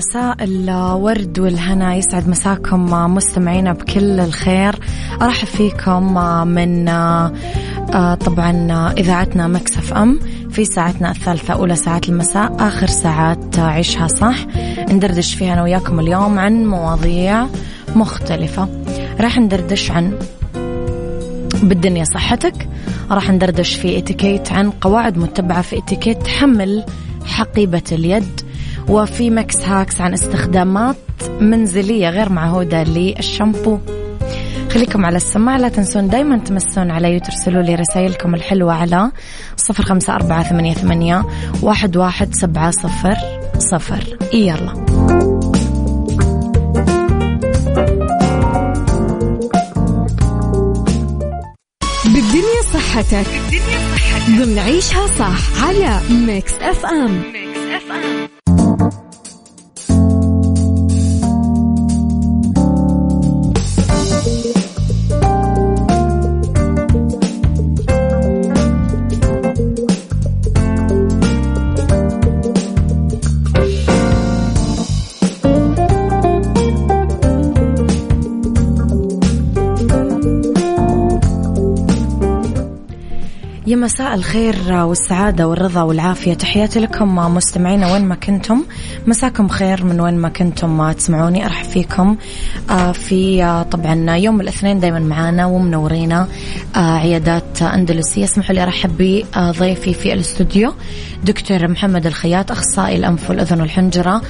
مساء 0.00 0.44
الورد 0.44 1.38
والهنا. 1.38 1.94
يسعد 1.94 2.28
مساكم 2.28 3.14
مستمعينا 3.14 3.72
بكل 3.72 4.20
الخير. 4.20 4.74
أرحب 5.22 5.46
فيكم 5.46 6.14
من 6.48 6.84
طبعا 8.16 8.52
إذاعتنا 8.98 9.46
Mix 9.46 9.92
FM 9.92 10.20
في 10.50 10.64
ساعتنا 10.64 11.10
الثالثة 11.10 11.54
أولى 11.54 11.76
ساعات 11.76 12.08
المساء 12.08 12.56
آخر 12.58 12.86
ساعات 12.86 13.58
عيشها 13.58 14.06
صح. 14.06 14.36
ندردش 14.90 15.34
فيها 15.34 15.52
أنا 15.52 15.62
وياكم 15.62 16.00
اليوم 16.00 16.38
عن 16.38 16.66
مواضيع 16.66 17.46
مختلفة. 17.96 18.68
راح 19.20 19.38
ندردش 19.38 19.90
عن 19.90 20.18
بالدنيا 21.62 22.04
صحتك 22.04 22.68
راح 23.10 23.30
ندردش 23.30 23.74
في 23.74 23.98
إتيكيت 23.98 24.52
عن 24.52 24.70
قواعد 24.70 25.18
متبعة 25.18 25.62
في 25.62 25.78
إتيكيت 25.78 26.26
حمل 26.26 26.84
حقيبة 27.24 27.82
اليد. 27.92 28.40
وفي 28.90 29.30
Mix 29.30 29.56
Hacks 29.56 30.00
عن 30.00 30.12
استخدامات 30.12 30.96
منزلية 31.40 32.08
غير 32.10 32.32
معهودة 32.32 32.82
للشامبو. 32.82 33.78
خليكم 34.70 35.06
على 35.06 35.16
السماعة 35.16 35.58
لا 35.58 35.68
تنسون 35.68 36.08
دايما 36.08 36.38
تمسون 36.38 36.90
علي 36.90 37.16
وترسلوا 37.16 37.62
لي 37.62 37.74
رسائلكم 37.74 38.34
الحلوة 38.34 38.72
على 38.72 39.10
صفر 39.56 39.82
خمسة 39.82 40.14
أربعة 40.14 40.42
ثمانية, 40.42 40.74
ثمانية 40.74 41.26
واحد, 41.62 41.96
واحد 41.96 42.34
سبعة 42.34 42.70
صفر 42.70 43.16
صفر. 43.58 44.18
يلا. 44.34 44.74
بالدنيا 52.04 52.62
صحتك. 52.72 53.26
بالدنيا 53.26 53.80
صحتك. 53.94 54.30
ضمن 54.30 54.58
عيشها 54.58 55.06
صح 55.06 55.64
على 55.64 56.00
ميكس 56.26 56.52
أف 56.52 56.86
أم. 56.86 57.22
ميكس 57.32 57.58
أف 57.58 57.92
أم. 57.92 58.29
يا 83.70 83.76
مساء 83.76 84.14
الخير 84.14 84.72
والسعادة 84.72 85.48
والرضا 85.48 85.82
والعافية. 85.82 86.34
تحياتي 86.34 86.80
لكم 86.80 87.14
مستمعينا 87.34 87.92
وين 87.92 88.04
ما 88.04 88.14
كنتم. 88.14 88.64
مساكم 89.06 89.48
خير 89.48 89.84
من 89.84 90.00
وين 90.00 90.14
ما 90.14 90.28
كنتم 90.28 90.92
تسمعوني. 90.92 91.46
أرحب 91.46 91.64
فيكم. 91.64 92.16
في 92.92 93.64
طبعا 93.70 94.16
يوم 94.16 94.40
الاثنين 94.40 94.80
دايما 94.80 94.98
معانا 94.98 95.46
ومنورينا 95.46 96.28
عيادات 96.76 97.39
أندلسية. 97.62 98.24
اسمحوا 98.24 98.54
لي 98.54 98.62
أرحب 98.62 99.24
بضيفي 99.36 99.94
في 99.94 100.12
الاستوديو 100.12 100.74
دكتور 101.24 101.68
محمد 101.68 102.06
الخياط 102.06 102.50
أخصائي 102.50 102.96
الأنف 102.96 103.30
والأذن 103.30 103.60
والحنجرة 103.60 104.22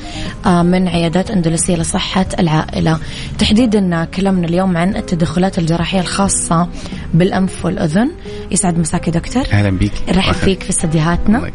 من 0.46 0.88
عيادات 0.88 1.30
أندلسية 1.30 1.76
لصحة 1.76 2.26
العائلة. 2.38 2.98
تحديدا 3.38 4.04
كلامنا 4.04 4.46
اليوم 4.46 4.76
عن 4.76 4.96
التدخلات 4.96 5.58
الجراحية 5.58 6.00
الخاصة 6.00 6.68
بالأنف 7.14 7.64
والأذن. 7.64 8.10
يسعد 8.50 8.78
مساك 8.78 9.10
دكتور. 9.10 9.44
أهلا 9.52 9.70
بيك. 9.70 9.92
نرحب 10.08 10.32
فيك 10.32 10.62
في 10.62 10.70
استديوهاتنا. 10.70 11.50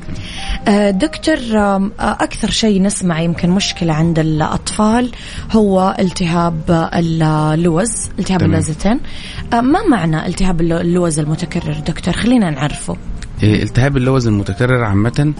دكتور 0.91 1.37
أكثر 1.99 2.49
شيء 2.49 2.81
نسمع 2.81 3.21
يمكن 3.21 3.49
مشكلة 3.49 3.93
عند 3.93 4.19
الأطفال 4.19 5.11
هو 5.51 5.95
التهاب 5.99 6.89
اللوز 6.93 7.91
التهاب. 8.19 8.43
اللوزتين. 8.43 8.99
ما 9.53 9.87
معنى 9.89 10.27
التهاب 10.27 10.61
اللوز 10.61 11.19
المتكرر؟ 11.19 11.64
دكتور 11.73 12.13
خلينا 12.13 12.49
نعرفه. 12.49 12.97
إيه، 13.43 13.63
التهاب 13.63 13.97
اللوز 13.97 14.27
المتكرر 14.27 14.83
عامة 14.83 15.33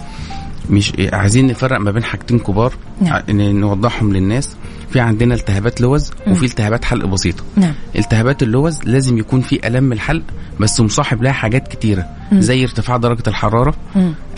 مش 0.70 0.94
إيه، 0.96 1.16
عايزين 1.16 1.48
نفرق 1.48 1.80
ما 1.80 1.92
بين 1.92 2.04
حاجتين 2.04 2.40
كبار 2.40 2.74
نعم. 3.02 3.22
نوضحهم 3.30 4.14
للناس. 4.14 4.56
في 4.90 5.00
عندنا 5.00 5.36
التهابات 5.36 5.82
لوز 5.82 6.12
وفي 6.28 6.46
التهابات 6.46 6.86
حلق 6.86 7.06
بسيطة. 7.06 7.44
نعم. 7.56 7.74
التهابات 7.96 8.44
اللوز 8.44 8.80
لازم 8.84 9.18
يكون 9.18 9.42
في 9.42 9.68
ألم 9.68 9.92
الحلق 9.92 10.24
بس 10.60 10.80
مصاحب 10.82 11.24
لها 11.24 11.32
حاجات 11.32 11.68
كتيرة 11.68 12.06
زي 12.34 12.64
ارتفاع 12.64 12.98
درجة 12.98 13.24
الحرارة 13.28 13.74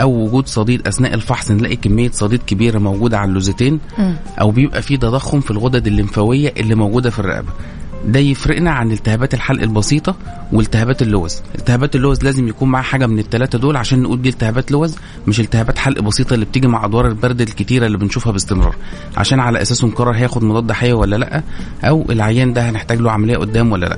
أو 0.01 0.25
وجود 0.25 0.47
صديد. 0.47 0.87
أثناء 0.87 1.13
الفحص 1.13 1.51
نلاقي 1.51 1.75
كمية 1.75 2.11
صديد 2.11 2.43
كبيرة 2.47 2.79
موجودة 2.79 3.19
على 3.19 3.29
اللوزتين 3.29 3.79
أو 4.41 4.51
بيبقى 4.51 4.81
في 4.81 4.97
تضخم 4.97 5.39
في 5.39 5.51
الغدد 5.51 5.87
الليمفاوية 5.87 6.53
اللي 6.57 6.75
موجودة 6.75 7.09
في 7.09 7.19
الرقبة. 7.19 7.49
ده 8.05 8.19
يفرقنا 8.19 8.71
عن 8.71 8.91
التهابات 8.91 9.33
الحلق 9.33 9.61
البسيطة 9.61 10.15
والتهابات 10.51 11.01
اللوز. 11.01 11.41
التهابات 11.55 11.95
اللوز 11.95 12.23
لازم 12.23 12.47
يكون 12.47 12.69
معاه 12.69 12.81
حاجة 12.81 13.05
من 13.07 13.19
الثلاثه 13.19 13.57
دول 13.59 13.77
عشان 13.77 14.01
نقول 14.01 14.21
دي 14.21 14.29
التهابات 14.29 14.71
لوز 14.71 14.95
مش 15.27 15.39
التهابات 15.39 15.77
حلق 15.77 16.01
بسيطة 16.01 16.33
اللي 16.33 16.45
بتيجي 16.45 16.67
مع 16.67 16.85
أدوار 16.85 17.07
البرد 17.07 17.41
الكتيرة 17.41 17.85
اللي 17.85 17.97
بنشوفها 17.97 18.31
باستمرار. 18.31 18.75
عشان 19.17 19.39
على 19.39 19.61
اساسه 19.61 19.87
نقرر 19.87 20.11
هياخد 20.15 20.43
مضاد 20.43 20.71
حيوي 20.71 20.99
ولا 20.99 21.15
لأ 21.15 21.43
أو 21.83 22.05
العيان 22.09 22.53
ده 22.53 22.69
هنحتاج 22.69 22.99
له 23.01 23.11
عملية 23.11 23.37
قدام 23.37 23.71
ولا 23.71 23.85
لأ. 23.85 23.97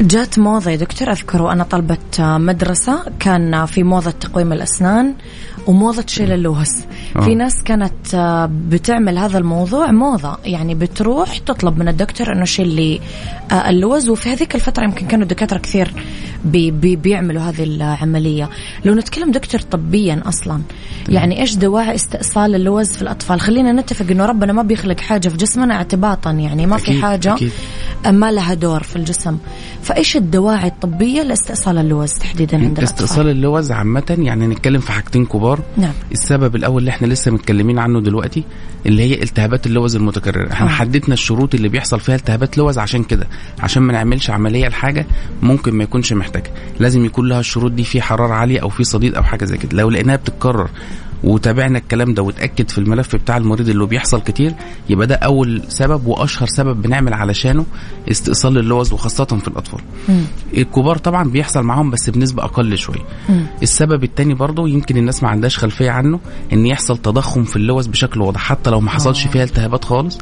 جات 0.00 0.38
موضة 0.38 0.70
يا 0.70 0.76
دكتور 0.76 1.10
أذكر 1.12 1.42
وأنا 1.42 1.64
طلبة 1.64 1.98
مدرسة 2.20 3.02
كان 3.20 3.66
في 3.66 3.82
موضة 3.82 4.10
تقويم 4.10 4.52
الأسنان. 4.52 5.14
وموضة 5.66 6.04
شيل 6.06 6.32
اللوز 6.32 6.70
في 7.12 7.32
آه. 7.32 7.34
ناس 7.34 7.62
كانت 7.64 8.14
آه، 8.14 8.50
بتعمل 8.68 9.18
هذا 9.18 9.38
الموضوع 9.38 9.90
موضة. 9.90 10.36
يعني 10.44 10.74
بتروح 10.74 11.38
تطلب 11.38 11.78
من 11.78 11.88
الدكتور 11.88 12.32
أنه 12.32 12.44
شيل 12.44 12.68
لي 12.68 13.00
آه، 13.50 13.70
اللوز. 13.70 14.08
وفي 14.08 14.28
هذيك 14.28 14.54
الفترة 14.54 14.84
يمكن 14.84 15.06
كانوا 15.06 15.22
الدكاترة 15.22 15.58
كثير 15.58 15.92
بي 16.44 16.70
بي 16.70 16.96
بيعملوا 16.96 17.42
هذه 17.42 17.64
العملية. 17.64 18.50
لو 18.84 18.94
نتكلم 18.94 19.30
دكتور 19.30 19.60
طبيا 19.60 20.22
أصلا 20.26 20.60
يعني 21.08 21.40
إيش 21.40 21.56
دواعي 21.56 21.94
استئصال 21.94 22.54
اللوز 22.54 22.88
في 22.88 23.02
الأطفال؟ 23.02 23.40
خلينا 23.40 23.72
نتفق 23.72 24.06
أنه 24.10 24.26
ربنا 24.26 24.52
ما 24.52 24.62
بيخلق 24.62 25.00
حاجة 25.00 25.28
في 25.28 25.36
جسمنا 25.36 25.74
اعتباطا. 25.74 26.30
يعني 26.30 26.66
ما 26.66 26.76
في 26.76 27.02
حاجة 27.02 27.34
أكيد. 27.34 27.52
ما 28.06 28.32
لها 28.32 28.54
دور 28.54 28.82
في 28.82 28.96
الجسم. 28.96 29.38
فإيش 29.82 30.16
الدواعي 30.16 30.68
الطبية 30.68 31.22
لاستئصال 31.22 31.78
اللوز 31.78 32.12
تحديدا 32.12 32.56
عند 32.58 32.80
استئصال 32.80 33.04
الاطفال 33.04 33.28
اللوز 33.28 33.72
عامة 33.72 34.16
يعني 34.18 34.46
نتكلم 34.46 34.80
في 34.80 34.92
حاجتين 34.92 35.26
كبار. 35.26 35.51
نعم. 35.76 35.92
السبب 36.12 36.56
الأول 36.56 36.78
اللي 36.80 36.90
إحنا 36.90 37.06
لسه 37.06 37.30
متكلمين 37.30 37.78
عنه 37.78 38.00
دلوقتي 38.00 38.44
اللي 38.86 39.02
هي 39.02 39.22
التهابات 39.22 39.66
اللوز 39.66 39.96
المتكررة. 39.96 40.52
إحنا 40.52 40.66
آه. 40.66 40.70
حددنا 40.70 41.14
الشروط 41.14 41.54
اللي 41.54 41.68
بيحصل 41.68 42.00
فيها 42.00 42.14
التهابات 42.14 42.58
لوز 42.58 42.78
عشان 42.78 43.02
كده. 43.04 43.26
عشان 43.60 43.82
ما 43.82 43.92
نعملش 43.92 44.30
عملية 44.30 44.68
لحاجة 44.68 45.06
ممكن 45.42 45.74
ما 45.74 45.84
يكونش 45.84 46.12
محتاجة 46.12 46.50
لازم 46.80 47.04
يكون 47.04 47.28
لها 47.28 47.40
الشروط 47.40 47.72
دي 47.72 47.84
في 47.84 48.02
حرارة 48.02 48.34
عالية 48.34 48.60
أو 48.60 48.68
في 48.68 48.84
صديد 48.84 49.14
أو 49.14 49.22
حاجة 49.22 49.44
زي 49.44 49.56
كده. 49.58 49.76
لو 49.78 49.90
لقيناها 49.90 50.16
بتتكرر 50.16 50.68
وتابعنا 51.24 51.78
الكلام 51.78 52.14
ده 52.14 52.22
وتأكد 52.22 52.70
في 52.70 52.78
الملف 52.78 53.16
بتاع 53.16 53.36
المريض 53.36 53.68
اللي 53.68 53.86
بيحصل 53.86 54.20
كتير 54.22 54.54
يبقى 54.88 55.06
ده 55.06 55.14
أول 55.14 55.62
سبب 55.68 56.06
وأشهر 56.06 56.48
سبب 56.48 56.82
بنعمل 56.82 57.14
علشانه 57.14 57.66
استئصال 58.10 58.58
اللوز 58.58 58.92
وخاصة 58.92 59.24
في 59.24 59.48
الأطفال 59.48 59.80
مم. 60.08 60.24
الكبار 60.56 60.98
طبعا 60.98 61.30
بيحصل 61.30 61.62
معاهم 61.62 61.90
بس 61.90 62.10
بنسبة 62.10 62.44
أقل 62.44 62.78
شوية. 62.78 63.04
السبب 63.62 64.04
التاني 64.04 64.34
برضه 64.34 64.68
يمكن 64.68 64.96
الناس 64.96 65.22
ما 65.22 65.28
عندهاش 65.28 65.58
خلفية 65.58 65.90
عنه 65.90 66.20
إن 66.52 66.66
يحصل 66.66 66.98
تضخم 66.98 67.44
في 67.44 67.56
اللوز 67.56 67.86
بشكل 67.86 68.20
واضح 68.20 68.40
حتى 68.40 68.70
لو 68.70 68.80
ما 68.80 68.90
حصلش 68.90 69.26
آه. 69.26 69.30
فيها 69.30 69.44
التهابات 69.44 69.84
خالص 69.84 70.18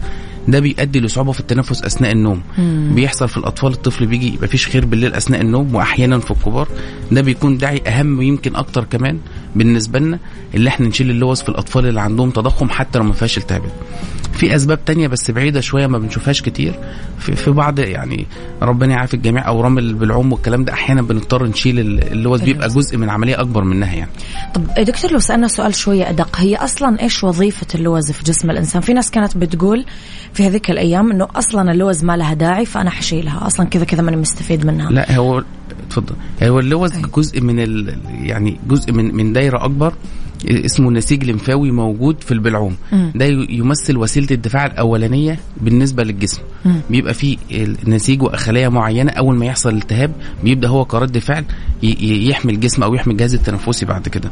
ده 0.48 0.60
بيؤدي 0.60 1.00
لصعوبة 1.00 1.32
في 1.32 1.40
التنفس 1.40 1.82
أثناء 1.82 2.12
النوم. 2.12 2.42
مم. 2.58 2.92
بيحصل 2.94 3.28
في 3.28 3.36
الأطفال 3.36 3.72
الطفل 3.72 4.06
بيجي 4.06 4.34
يبقى 4.34 4.48
فيش 4.48 4.66
خير 4.68 4.84
بالليل 4.84 5.14
أثناء 5.14 5.40
النوم 5.40 5.74
وأحيانا 5.74 6.18
في 6.18 6.30
الكبار. 6.30 6.68
ده 7.12 7.20
بيكون 7.20 7.58
داعي 7.58 7.82
أهم 7.86 8.22
يمكن 8.22 8.56
أكتر 8.56 8.84
كمان 8.84 9.18
بالنسبة 9.56 9.98
لنا 9.98 10.18
اللي 10.54 10.68
إحنا 10.68 10.88
نشيل 10.88 11.10
اللوز 11.10 11.42
في 11.42 11.48
الأطفال 11.48 11.86
اللي 11.86 12.00
عندهم 12.00 12.30
تضخم 12.30 12.68
حتى 12.70 12.98
لو 12.98 13.04
ما 13.04 13.12
فيهاش 13.12 13.38
التهابات 13.38 13.72
في 14.32 14.56
أسباب 14.56 14.84
تانية 14.84 15.08
بس 15.08 15.30
بعيدة 15.30 15.60
شوية 15.60 15.86
ما 15.86 15.98
بنشوفهاش 15.98 16.42
كتير. 16.42 16.74
في, 17.18 17.36
في 17.36 17.50
بعض 17.50 17.78
يعني 17.78 18.26
ربنا 18.62 18.92
يعافي 18.94 19.14
الجميع 19.14 19.48
اورام 19.48 19.74
بالعوم 19.74 20.32
والكلام 20.32 20.64
ده 20.64 20.72
أحيانا 20.72 21.02
بنضطر 21.02 21.46
نشيل 21.46 21.78
اللوز 21.78 22.42
بيبقى. 22.42 22.68
جزء 22.68 22.96
من 22.96 23.10
عملية 23.10 23.40
أكبر 23.40 23.64
منها 23.64 23.94
يعني. 23.94 24.10
طب 24.54 24.64
دكتور 24.78 25.12
لو 25.12 25.18
سألنا 25.18 25.48
سؤال 25.48 25.74
شوية 25.74 26.10
أدق 26.10 26.36
هي 26.36 26.56
أصلا 26.56 27.00
إيش 27.02 27.24
وظيفة 27.24 27.66
اللوز 27.74 28.10
في 28.10 28.24
جسم 28.24 28.50
الإنسان؟ 28.50 28.82
في 28.82 28.92
ناس 28.92 29.10
كانت 29.10 29.36
بتقول 29.36 29.84
في 30.32 30.46
هذيك 30.46 30.70
الأيام 30.70 31.10
إنه 31.10 31.28
أصلا 31.36 31.72
اللوز 31.72 32.04
ما 32.04 32.16
لها 32.16 32.34
داعي 32.34 32.66
فأنا 32.66 32.90
حشيلها. 32.90 33.46
أصلا 33.46 33.66
كذا 33.66 33.84
كذا 33.84 34.02
ماني 34.02 34.16
مستفيد 34.16 34.66
منها. 34.66 34.90
لا 34.90 35.16
هو 35.16 35.44
اتفضل. 35.86 36.14
هو 36.42 36.58
اللوز 36.58 36.92
أيوة. 36.92 37.10
جزء 37.16 37.40
من 37.40 37.60
ال... 37.60 37.98
يعني 38.22 38.60
جزء 38.68 38.92
من 38.92 39.14
من 39.14 39.32
دايرة 39.32 39.64
أكبر. 39.64 39.94
اسمه 40.46 40.90
نسيج 40.90 41.24
لمفاوي 41.24 41.70
موجود 41.70 42.22
في 42.22 42.32
البلعوم. 42.32 42.76
مم. 42.92 43.12
ده 43.14 43.24
يمثل 43.50 43.96
وسيلة 43.96 44.26
الدفاع 44.30 44.66
الأولانية 44.66 45.38
بالنسبة 45.60 46.02
للجسم. 46.04 46.42
مم. 46.64 46.80
بيبقى 46.90 47.14
فيه 47.14 47.36
نسيج 47.86 48.22
وخلايا 48.22 48.68
معينة. 48.68 49.12
أول 49.12 49.36
ما 49.36 49.46
يحصل 49.46 49.76
التهاب 49.76 50.12
بيبدأ 50.44 50.68
هو 50.68 50.84
كرد 50.84 51.18
فعل 51.18 51.44
يحمي 51.82 52.52
الجسم 52.52 52.82
أو 52.82 52.94
يحمي 52.94 53.12
الجهاز 53.12 53.34
التنفسي 53.34 53.86
بعد 53.86 54.08
كده. 54.08 54.30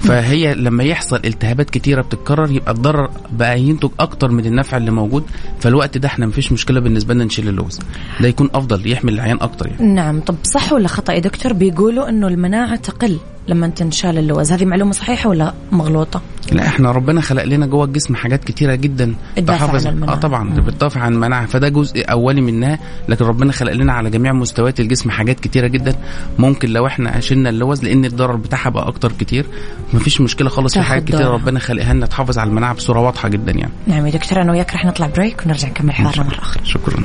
فهي 0.00 0.54
لما 0.54 0.84
يحصل 0.84 1.20
التهابات 1.24 1.70
كتيرة 1.70 2.02
بتتكرر 2.02 2.50
يبقى 2.52 2.72
الضرر 2.72 3.10
بقى 3.32 3.60
ينتج 3.60 3.90
أكتر 4.00 4.30
من 4.30 4.46
النفع 4.46 4.76
اللي 4.76 4.90
موجود. 4.90 5.24
فالوقت 5.60 5.98
ده 5.98 6.08
إحنا 6.08 6.26
مفيش 6.26 6.52
مشكلة 6.52 6.80
بالنسبة 6.80 7.14
لنا 7.14 7.24
نشيل 7.24 7.48
اللوز. 7.48 7.78
ده 8.20 8.28
يكون 8.28 8.48
أفضل 8.54 8.92
يحمي 8.92 9.10
العيان 9.10 9.38
أكتر 9.40 9.66
يعني. 9.66 9.92
نعم. 9.94 10.20
طب 10.20 10.34
صح 10.42 10.72
ولا 10.72 10.88
خطأ 10.88 11.12
يا 11.12 11.18
دكتور؟ 11.18 11.52
بيقولوا 11.52 12.08
إنه 12.08 12.28
المناعة 12.28 12.76
تقل. 12.76 13.18
لما 13.48 13.68
تنشال 13.68 14.18
اللوز. 14.18 14.52
هذه 14.52 14.64
معلومة 14.64 14.92
صحيحة 14.92 15.30
ولا 15.30 15.54
مغلوطة؟ 15.72 16.22
لا 16.52 16.66
إحنا 16.66 16.92
ربنا 16.92 17.20
خلق 17.20 17.44
لنا 17.44 17.66
جوه 17.66 17.84
الجسم 17.84 18.14
حاجات 18.14 18.44
كتيرة 18.44 18.74
جدا. 18.74 19.14
المناعة. 19.38 20.12
آه 20.12 20.14
طبعا. 20.14 20.50
بتدافع 20.50 21.00
عن 21.00 21.12
المناعة. 21.12 21.46
فده 21.46 21.68
جزء 21.68 22.10
أولي 22.10 22.40
منها 22.40 22.78
لكن 23.08 23.24
ربنا 23.24 23.52
خلق 23.52 23.72
لنا 23.72 23.92
على 23.92 24.10
جميع 24.10 24.32
مستويات 24.32 24.80
الجسم 24.80 25.10
حاجات 25.10 25.40
كتيرة 25.40 25.66
جدا. 25.66 25.94
ممكن 26.38 26.68
لو 26.68 26.86
إحنا 26.86 27.20
شلنا 27.20 27.50
اللوز 27.50 27.84
لأن 27.84 28.04
الضرر 28.04 28.36
بتاعها 28.36 28.70
بقى 28.70 28.88
أكتر 28.88 29.12
كتير. 29.12 29.46
مفيش 29.94 30.20
مشكلة 30.20 30.48
خالص 30.48 30.74
في 30.74 30.82
حاجات 30.82 31.02
دورها. 31.02 31.28
ربنا 31.28 31.58
خلقها 31.58 31.94
لنا 31.94 32.06
تحافظ 32.06 32.38
على 32.38 32.50
المناعة 32.50 32.74
بصورة 32.74 33.00
واضحة 33.00 33.28
جدا 33.28 33.52
يعني. 33.52 33.72
نعم 33.86 34.06
يا 34.06 34.10
دكتور 34.10 34.42
أنا 34.42 34.52
وياك 34.52 34.74
رح 34.74 34.84
نطلع 34.84 35.06
break 35.06 35.42
ونرجع 35.46 35.68
نكمل 35.68 35.92
حوارنا 35.92 36.24
مرة 36.24 36.38
أخرى. 36.38 36.66
شكرا. 36.66 37.02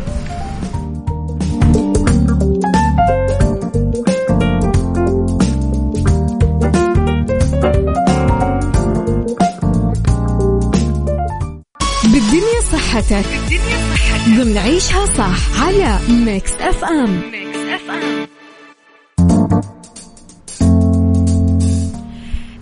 صحتك 12.94 13.26
ضمن 14.30 14.58
عيشها 14.58 15.06
صح 15.06 15.64
على 15.64 16.00
Mix 16.10 16.52
FM 16.52 17.22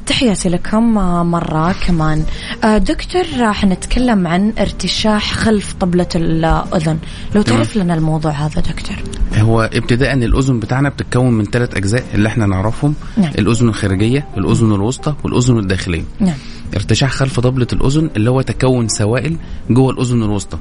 تحياتي 0.06 0.50
لكم 0.50 0.94
مرة 1.32 1.76
كمان. 1.88 2.24
آه، 2.64 2.78
دكتور 2.78 3.26
راح 3.40 3.66
نتكلم 3.66 4.28
عن 4.28 4.54
ارتشاح 4.60 5.34
خلف 5.34 5.74
طبلة 5.74 6.08
الأذن. 6.16 6.98
لو. 7.36 7.42
تعرف 7.42 7.78
لنا 7.78 7.94
الموضوع 7.94 8.32
هذا 8.32 8.62
دكتور. 8.62 8.96
هو 9.38 9.70
ابتداء 9.74 10.14
الأذن 10.14 10.60
بتاعنا 10.60 10.90
بتتكون 10.90 11.32
من 11.34 11.46
ثلاث 11.46 11.76
أجزاء 11.76 12.04
اللي 12.14 12.28
إحنا 12.28 12.46
نعرفهم. 12.46 12.96
نعم. 13.18 13.32
الأذن 13.40 13.70
الخارجية 13.70 14.28
الأذن 14.38 14.74
الوسطى 14.74 15.16
والأذن 15.24 15.60
الداخلية. 15.60 16.04
نعم. 16.20 16.38
ارتشاح 16.76 17.12
خلف 17.12 17.40
ضبلة 17.40 17.68
الأذن 17.74 18.10
اللي 18.16 18.30
هو 18.30 18.42
تكون 18.42 18.88
سوائل 18.88 19.36
جوه 19.70 19.92
الأذن 19.92 20.24
الوسطى. 20.24 20.58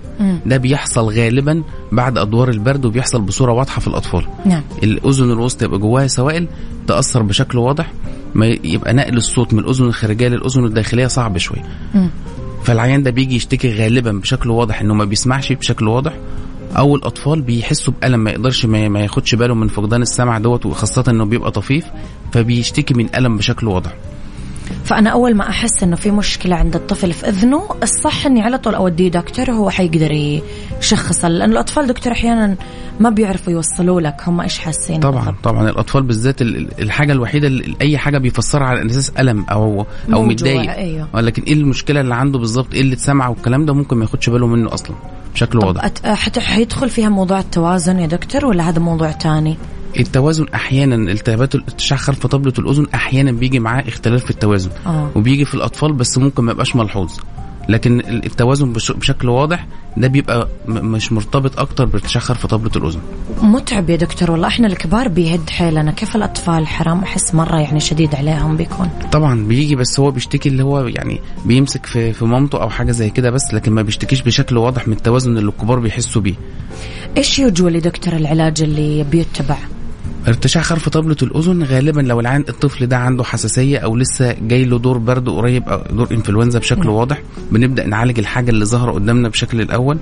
ده 0.46 0.56
بيحصل 0.56 1.00
غالبا 1.04 1.62
بعد 1.92 2.18
أدوار 2.18 2.48
البرد 2.48 2.84
وبيحصل 2.84 3.20
بصورة 3.20 3.52
واضحة 3.52 3.80
في 3.80 3.88
الأطفال. 3.88 4.26
نعم. 4.46 4.62
الأذن 4.82 5.30
الوسطى 5.32 5.64
يبقى 5.64 5.78
جواها 5.78 6.06
سوائل 6.06 6.48
تأثر 6.86 7.22
بشكل 7.22 7.58
واضح 7.58 7.92
ما 8.34 8.46
يبقى 8.46 8.92
نقل 8.94 9.16
الصوت 9.16 9.52
من 9.54 9.58
الأذن 9.58 9.84
الخارجية 9.86 10.28
للأذن 10.28 10.64
الداخلية 10.64 11.06
صعب 11.06 11.38
شوية. 11.38 11.62
فالعيان 12.64 13.02
ده 13.02 13.10
بيجي 13.10 13.36
يشتكي 13.36 13.74
غالبا 13.74 14.12
بشكل 14.12 14.50
واضح 14.50 14.80
إنه 14.80 14.94
ما 14.94 15.04
بيسمعش 15.04 15.52
بشكل 15.52 15.88
واضح 15.88 16.12
أو 16.78 16.96
الأطفال 16.96 17.42
بيحسوا 17.42 17.92
بألم 18.02 18.20
ما 18.20 18.30
يقدرش 18.30 18.66
ما 18.66 18.88
ما 18.88 19.00
ياخدش 19.00 19.34
باله 19.34 19.54
من 19.54 19.68
فقدان 19.68 20.02
السمع 20.02 20.38
دوت 20.38 20.66
وخاصة 20.66 21.04
إنه 21.08 21.24
بيبقى 21.24 21.50
طفيف 21.50 21.84
فبيشتكي 22.32 22.94
من 22.94 23.08
ألم 23.16 23.36
بشكل 23.36 23.68
واضح. 23.68 23.94
فأنا 24.84 25.10
أول 25.10 25.34
ما 25.34 25.48
أحس 25.48 25.82
إنه 25.82 25.96
في 25.96 26.10
مشكلة 26.10 26.56
عند 26.56 26.74
الطفل 26.76 27.12
في 27.12 27.28
إذنه 27.28 27.62
الصح 27.82 28.26
إني 28.26 28.42
على 28.42 28.58
طول 28.58 28.74
أوديه 28.74 29.08
دكتور 29.08 29.50
هو 29.50 29.70
حيقدر 29.70 30.40
يشخص 30.80 31.24
لأن 31.24 31.50
الأطفال 31.52 31.86
دكتور 31.86 32.12
أحيانا 32.12 32.56
ما 33.00 33.10
بيعرفوا 33.10 33.52
يوصلوا 33.52 34.00
لك 34.00 34.16
هم 34.26 34.40
إيش 34.40 34.58
حاسين 34.58 35.00
طبعا 35.00 35.24
بالضبط. 35.24 35.44
طبعا 35.44 35.70
الأطفال 35.70 36.02
بالذات 36.02 36.42
ال- 36.42 36.56
ال- 36.56 36.80
الحاجة 36.82 37.12
الوحيدة 37.12 37.46
اللي 37.46 37.76
أي 37.80 37.98
حاجة 37.98 38.18
بيفسرها 38.18 38.66
على 38.66 38.86
أساس 38.86 39.10
ألم 39.18 39.44
أو 39.50 39.86
أو 40.12 40.22
متضايق 40.22 40.70
أيوه. 40.72 41.08
ولكن 41.14 41.42
إيه 41.42 41.52
المشكلة 41.52 42.00
اللي 42.00 42.14
عنده 42.14 42.38
بالظبط 42.38 42.74
إيه 42.74 42.80
اللي 42.80 42.94
اتسمع 42.94 43.28
والكلام 43.28 43.66
ده 43.66 43.72
ممكن 43.74 43.96
ما 43.96 44.04
ياخدش 44.04 44.30
باله 44.30 44.46
منه 44.46 44.74
أصلا 44.74 44.96
بشكل 45.34 45.58
واضح. 45.58 45.90
حيدخل 46.38 46.88
فيها 46.90 47.08
موضوع 47.08 47.38
التوازن 47.38 47.98
يا 47.98 48.06
دكتور 48.06 48.46
ولا 48.46 48.68
هذا 48.68 48.78
موضوع 48.78 49.10
تاني؟ 49.10 49.56
التوازن 49.98 50.46
أحيانا 50.54 50.94
التهابات 51.12 51.54
الارتشاح 51.54 51.98
خلف 51.98 52.26
طبلة 52.26 52.52
الأذن 52.58 52.86
أحيانا 52.94 53.32
بيجي 53.32 53.58
معاه 53.58 53.84
اختلاف 53.88 54.24
في 54.24 54.30
التوازن. 54.30 54.70
آه. 54.86 55.10
وبيجي 55.16 55.44
في 55.44 55.54
الأطفال 55.54 55.92
بس 55.92 56.18
ممكن 56.18 56.44
ما 56.44 56.52
يبقاش 56.52 56.76
ملحوظ. 56.76 57.12
لكن 57.68 58.00
التوازن 58.00 58.72
بش- 58.72 58.92
بشكل 58.92 59.28
واضح 59.28 59.66
ده 59.96 60.08
بيبقى 60.08 60.48
مش 60.68 61.12
مرتبط 61.12 61.58
أكتر 61.58 61.84
بارتشاح 61.84 62.22
خرف 62.22 62.46
طبلة 62.46 62.70
الأذن. 62.76 63.00
متعب 63.42 63.90
يا 63.90 63.96
دكتور 63.96 64.30
والله. 64.30 64.48
إحنا 64.48 64.66
الكبار 64.66 65.08
بيهد 65.08 65.50
حيلنا. 65.50 65.90
كيف 65.92 66.16
الأطفال؟ 66.16 66.66
حرام. 66.66 67.02
أحس 67.02 67.34
مرة 67.34 67.60
يعني 67.60 67.80
شديد 67.80 68.14
عليهم 68.14 68.56
بيكون. 68.56 68.90
طبعا 69.12 69.44
بيجي 69.46 69.76
بس 69.76 70.00
هو 70.00 70.10
بيشتكي 70.10 70.48
اللي 70.48 70.62
هو 70.64 70.86
يعني 70.86 71.20
بيمسك 71.44 71.86
في 71.86 72.12
في 72.12 72.24
مامته 72.24 72.62
أو 72.62 72.68
حاجة 72.70 72.90
زي 72.92 73.10
كده 73.10 73.30
بس 73.30 73.54
لكن 73.54 73.72
ما 73.72 73.82
بيشتكيش 73.82 74.22
بشكل 74.22 74.56
واضح 74.56 74.88
من 74.88 74.94
التوازن 74.94 75.38
اللي 75.38 75.48
الكبار 75.50 75.78
بيحسوا 75.78 76.22
بيه. 76.22 76.34
إيش 77.16 77.38
يوجولي 77.38 77.80
دكتور 77.80 78.14
العلاج 78.16 78.62
اللي 78.62 79.04
بيتبع؟ 79.04 79.56
ارتشاح 80.28 80.64
خرف 80.64 80.88
طبلة 80.88 81.16
الأذن 81.22 81.62
غالبا 81.62 82.00
لو 82.00 82.20
العين 82.20 82.44
الطفل 82.48 82.86
ده 82.86 82.96
عنده 82.96 83.24
حساسية 83.24 83.78
أو 83.78 83.96
لسه 83.96 84.32
جاي 84.32 84.64
له 84.64 84.78
دور 84.78 84.98
برد 84.98 85.28
قريب 85.28 85.68
أو 85.68 85.96
دور 85.96 86.08
إنفلونزا 86.12 86.58
بشكل 86.58 86.88
واضح 86.88 87.22
بنبدأ 87.52 87.86
نعالج 87.86 88.18
الحاجة 88.18 88.50
اللي 88.50 88.64
ظاهرة 88.64 88.92
قدامنا 88.92 89.28
بشكل 89.28 89.60
الأول. 89.60 89.98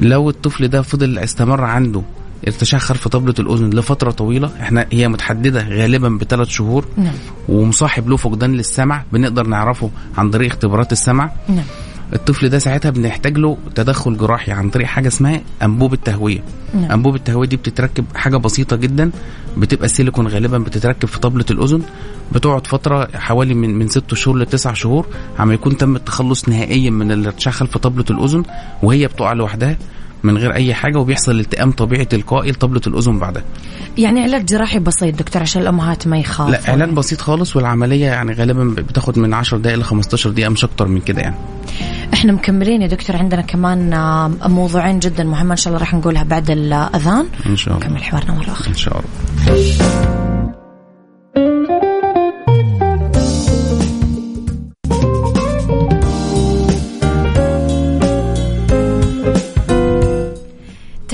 لو 0.00 0.30
الطفل 0.30 0.68
ده 0.68 0.82
فضل 0.82 1.18
استمر 1.18 1.64
عنده 1.64 2.02
ارتشاح 2.46 2.80
خرف 2.80 3.08
طبلة 3.08 3.34
الأذن 3.38 3.70
لفترة 3.70 4.10
طويلة 4.10 4.50
إحنا 4.60 4.86
هي 4.92 5.08
متحددة 5.08 5.68
غالبا 5.68 6.08
بثلاث 6.08 6.48
شهور 6.48 6.84
نعم. 6.96 7.14
ومصاحب 7.48 8.08
له 8.08 8.16
فقدان 8.16 8.52
للسمع 8.52 9.02
بنقدر 9.12 9.46
نعرفه 9.46 9.90
عن 10.18 10.30
طريق 10.30 10.50
اختبارات 10.50 10.92
السمع. 10.92 11.30
نعم. 11.48 11.64
الطفل 12.12 12.48
ده 12.48 12.58
ساعتها 12.58 12.90
بنحتاج 12.90 13.38
له 13.38 13.58
تدخل 13.74 14.16
جراحي 14.16 14.52
عن 14.52 14.70
طريق 14.70 14.86
حاجة 14.86 15.08
اسمها 15.08 15.40
انبوب 15.62 15.92
التهويه 15.92 16.42
نعم. 16.74 16.90
انبوب 16.92 17.14
التهويه 17.14 17.48
دي 17.48 17.56
بتتركب 17.56 18.04
حاجة 18.14 18.36
بسيطة 18.36 18.76
جدا 18.76 19.10
بتبقى 19.56 19.88
سيليكون 19.88 20.26
غالبا 20.28 20.58
بتتركب 20.58 21.08
في 21.08 21.20
طبلة 21.20 21.44
الأذن 21.50 21.82
بتقعد 22.32 22.66
فترة 22.66 23.08
حوالي 23.14 23.54
من 23.54 23.78
من 23.78 23.88
ست 23.88 24.14
شهور 24.14 24.38
لتسع 24.38 24.72
شهور 24.72 25.06
عما 25.38 25.54
يكون 25.54 25.76
تم 25.76 25.96
التخلص 25.96 26.48
نهائيا 26.48 26.90
من 26.90 27.12
الارتشاح 27.12 27.54
خلف 27.54 27.78
طبلة 27.78 28.04
الأذن 28.10 28.42
وهي 28.82 29.06
بتقع 29.06 29.32
لوحدها 29.32 29.76
من 30.22 30.38
غير 30.38 30.54
أي 30.54 30.74
حاجة 30.74 30.98
وبيحصل 30.98 31.40
التئام 31.40 31.72
طبيعي 31.72 32.04
تلقائي 32.04 32.50
لطبلة 32.50 32.80
الأذن 32.86 33.18
بعدها. 33.18 33.42
يعني 33.98 34.22
علاج 34.22 34.44
جراحي 34.44 34.78
بسيط 34.78 35.18
دكتور 35.18 35.42
عشان 35.42 35.62
الأمهات 35.62 36.06
ما 36.06 36.18
يخافوا؟ 36.18 36.52
لا 36.52 36.60
علاج 36.68 36.90
بسيط 36.90 37.20
خالص 37.20 37.56
والعملية 37.56 38.06
يعني 38.06 38.32
غالبا 38.32 38.64
بتاخد 38.64 39.18
من 39.18 39.34
10 39.34 39.58
دقائق 39.58 39.78
ل 39.78 39.84
15 39.84 40.30
دقيقة 40.30 40.48
مش 40.48 40.64
أكتر 40.64 40.88
من 40.88 41.00
كده 41.00 41.20
يعني. 41.22 41.36
إحنا 42.14 42.32
مكملين 42.32 42.82
يا 42.82 42.86
دكتور 42.86 43.16
عندنا 43.16 43.42
كمان 43.42 43.92
آه، 43.92 44.30
موضوعين 44.46 44.98
جدا 44.98 45.24
مهمة 45.24 45.50
إن 45.50 45.56
شاء 45.56 45.68
الله 45.68 45.80
راح 45.80 45.94
نقولها 45.94 46.22
بعد 46.22 46.50
الأذان. 46.50 47.26
إن 47.46 47.56
شاء 47.56 47.74
الله. 47.74 47.86
نكمل 47.86 48.02
حوارنا 48.04 48.32
مرة 48.32 48.50
أخرى. 48.50 48.68
إن 48.68 48.76
شاء 48.76 49.02
الله. 49.48 50.39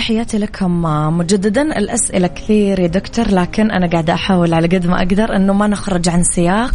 تحياتي 0.06 0.38
لكم 0.38 0.82
مجددا. 1.18 1.62
الأسئلة 1.62 2.26
كثير 2.26 2.78
يا 2.80 2.86
دكتور 2.86 3.30
لكن 3.30 3.70
أنا 3.70 3.86
قاعدة 3.86 4.14
أحاول 4.14 4.54
على 4.54 4.66
قد 4.66 4.86
ما 4.86 4.98
أقدر 4.98 5.36
أنه 5.36 5.52
ما 5.52 5.66
نخرج 5.66 6.08
عن 6.08 6.22
سياق 6.22 6.74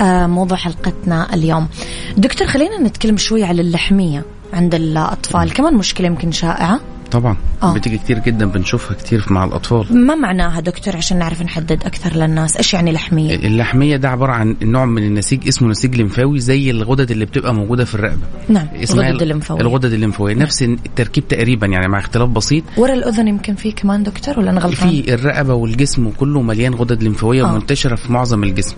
آه، 0.00 0.26
موضوع 0.26 0.58
حلقتنا 0.58 1.34
اليوم. 1.34 1.68
دكتور 2.16 2.48
خلينا 2.48 2.78
نتكلم 2.78 3.16
شوي 3.16 3.44
على 3.44 3.62
اللحمية 3.62 4.24
عند 4.52 4.74
الأطفال. 4.74 5.52
كمان 5.52 5.74
مشكلة 5.74 6.06
يمكن 6.06 6.32
شائعة. 6.32 6.80
طبعا. 7.12 7.36
آه. 7.62 7.74
بتيجي 7.74 7.98
كتير 7.98 8.18
جدا 8.18 8.46
بنشوفها 8.46 8.96
كتير 8.96 9.24
مع 9.30 9.44
الأطفال. 9.44 10.06
ما 10.06 10.14
معناها 10.14 10.60
دكتور 10.60 10.96
عشان 10.96 11.18
نعرف 11.18 11.42
نحدد 11.42 11.84
أكثر 11.84 12.16
للناس؟ 12.16 12.56
إيش 12.56 12.74
يعني 12.74 12.92
لحمية؟ 12.92 13.34
اللحمية 13.34 13.96
ده 13.96 14.08
عبارة 14.08 14.32
عن 14.32 14.56
نوع 14.62 14.86
من 14.86 15.02
النسيج 15.02 15.48
اسمه 15.48 15.68
نسيج 15.68 15.96
لمفاوي 15.96 16.38
زي 16.38 16.70
الغدد 16.70 17.10
اللي 17.10 17.24
بتبقى 17.24 17.54
موجودة 17.54 17.84
في 17.84 17.94
الرقبة. 17.94 18.22
نعم 18.48 18.66
الغدد 18.90 19.22
الليمفاوية 19.22 19.60
الغدد 19.60 19.92
الليمفاويه 19.92 20.34
نفس 20.34 20.62
التركيب 20.62 21.28
تقريبا 21.28 21.66
يعني 21.66 21.88
مع 21.88 21.98
اختلاف 21.98 22.28
بسيط. 22.28 22.64
ورا 22.76 22.92
الأذن 22.92 23.28
يمكن 23.28 23.54
فيه 23.54 23.74
كمان 23.74 24.02
دكتور 24.02 24.38
ولا 24.38 24.50
أنا 24.50 24.60
غلطان؟ 24.60 24.88
في 24.88 25.14
الرقبة 25.14 25.54
والجسم 25.54 26.10
كله 26.10 26.42
مليان 26.42 26.74
غدد 26.74 27.02
لمفاويه 27.02 27.44
آه. 27.44 27.52
ومنتشره 27.52 27.94
في 27.94 28.12
معظم 28.12 28.44
الجسم. 28.44 28.76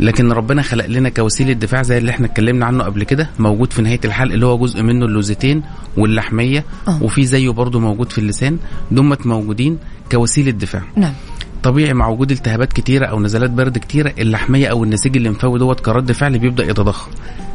لكن 0.00 0.32
ربنا 0.32 0.62
خلق 0.62 0.86
لنا 0.86 1.08
كوسيلة 1.08 1.52
دفاع 1.52 1.82
زي 1.82 1.98
اللي 1.98 2.10
إحنا 2.10 2.26
اتكلمنا 2.26 2.66
عنه 2.66 2.84
قبل 2.84 3.04
كده 3.04 3.30
موجود 3.38 3.72
في 3.72 3.82
نهاية 3.82 4.00
الحلق 4.04 4.32
اللي 4.32 4.46
هو 4.46 4.58
جزء 4.58 4.82
منه 4.82 5.06
اللوزتين 5.06 5.62
واللحمية 5.96 6.64
آه. 6.88 7.02
وفي 7.02 7.24
زيه 7.24 7.48
برضه 7.64 7.80
موجود 7.80 8.12
في 8.12 8.18
اللسان 8.18 8.58
دمت 8.90 9.26
موجودين 9.26 9.78
كوسيلة 10.12 10.50
دفاع. 10.50 10.82
نعم. 10.96 11.12
طبيعي 11.62 11.94
مع 11.94 12.08
وجود 12.08 12.30
التهابات 12.30 12.72
كتيرة 12.72 13.06
أو 13.06 13.20
نزلات 13.20 13.50
برد 13.50 13.78
كتيرة 13.78 14.12
اللحمية 14.18 14.66
أو 14.66 14.84
النسيج 14.84 15.16
الليمفاوي 15.16 15.58
دوت 15.58 15.80
كرد 15.80 16.12
فعل 16.12 16.38
بيبدأ 16.38 16.64
يتضخم. 16.64 17.10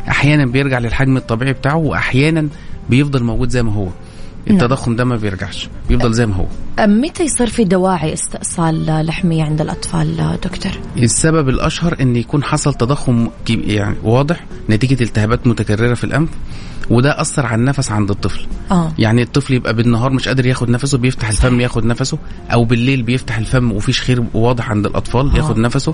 أحيانا 0.07 0.45
بيرجع 0.45 0.79
للحجم 0.79 1.17
الطبيعي 1.17 1.53
بتاعه 1.53 1.75
وأحيانا 1.75 2.47
بيفضل 2.89 3.23
موجود 3.23 3.49
زي 3.49 3.63
ما 3.63 3.73
هو. 3.73 3.87
التضخم 4.49 4.95
ده 4.95 5.05
ما 5.05 5.15
بيرجعش 5.15 5.69
بيفضل 5.89 6.13
زي 6.13 6.25
ما 6.25 6.35
هو. 6.35 6.45
متى 6.85 7.23
يصير 7.23 7.47
في 7.47 7.63
دواعي 7.63 8.13
استئصال 8.13 9.05
لحمية 9.05 9.43
عند 9.43 9.61
الأطفال 9.61 10.19
آه، 10.19 10.35
دكتور؟ 10.35 10.71
السبب 10.97 11.49
الأشهر 11.49 11.95
إن 12.01 12.15
يكون 12.15 12.43
حصل 12.43 12.73
تضخم 12.73 13.27
يعني 13.49 13.95
واضح 14.03 14.45
نتيجة 14.69 15.03
التهابات 15.03 15.47
متكررة 15.47 15.93
في 15.93 16.03
الأنف 16.03 16.29
وده 16.89 17.21
أثر 17.21 17.45
على 17.45 17.59
النفس 17.59 17.91
عند 17.91 18.09
الطفل. 18.09 18.45
آه. 18.71 18.91
يعني 18.99 19.21
الطفل 19.21 19.53
يبقى 19.53 19.73
بالنهار 19.73 20.11
مش 20.13 20.27
قادر 20.27 20.45
ياخد 20.45 20.69
نفسه 20.69 20.97
بيفتح 20.97 21.27
الفم 21.29 21.59
ياخد 21.59 21.85
نفسه 21.85 22.17
أو 22.53 22.65
بالليل 22.65 23.03
بيفتح 23.03 23.37
الفم 23.37 23.71
وفيش 23.71 24.01
خير 24.01 24.23
واضح 24.33 24.69
عند 24.69 24.85
الأطفال 24.85 25.31
آه. 25.31 25.37
ياخد 25.37 25.57
نفسه. 25.57 25.93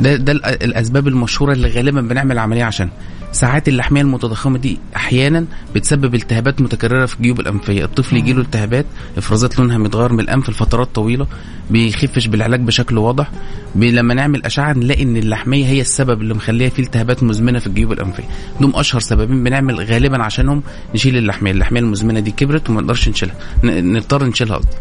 ده 0.00 0.16
ده 0.16 0.32
الأ- 0.32 0.46
الأسباب 0.62 1.08
المشهورة 1.08 1.52
اللي 1.52 1.68
غالبا 1.68 2.00
بنعمل 2.00 2.38
عملية 2.38 2.64
عشان. 2.64 2.88
ساعات 3.32 3.68
اللحمية 3.68 4.00
المتضخمة 4.00 4.58
دي 4.58 4.78
أحيانا 4.96 5.44
بتسبب 5.74 6.14
التهابات 6.14 6.60
متكررة 6.60 7.06
في 7.06 7.16
الجيوب 7.16 7.40
الأنفية. 7.40 7.84
الطفل 7.84 8.16
يجي 8.16 8.32
له 8.32 8.40
التهابات 8.40 8.86
إفرازات 9.18 9.58
لونها 9.58 9.78
متغير 9.78 10.12
من 10.18 10.24
الانف 10.24 10.50
لفترات 10.50 10.88
طويلة 10.94 11.26
بيخفش 11.70 12.26
بالعلاج 12.26 12.60
بشكل 12.60 12.98
واضح 12.98 13.30
لما 13.74 14.14
نعمل 14.14 14.44
أشعة 14.44 14.72
نلاقي 14.72 15.02
إن 15.02 15.16
اللحمية 15.16 15.66
هي 15.66 15.80
السبب 15.80 16.22
اللي 16.22 16.34
مخليها 16.34 16.68
فيه 16.68 16.82
التهابات 16.82 17.22
مزمنة 17.22 17.58
في 17.58 17.66
الجيوب 17.66 17.92
الأنفية 17.92 18.24
دول 18.60 18.72
أشهر 18.74 19.00
سببين 19.00 19.44
بنعمل 19.44 19.80
غالبا 19.80 20.22
عشانهم 20.22 20.62
نشيل 20.94 21.16
اللحمية 21.16 21.50
اللحمية 21.50 21.80
المزمنة 21.80 22.20
دي 22.20 22.30
كبرت 22.30 22.70
وما 22.70 22.80
نقدرش 22.80 23.08
نشيلها 23.08 23.34
نضطر 23.64 24.24
نشيلها 24.24 24.56
قصدي. 24.56 24.76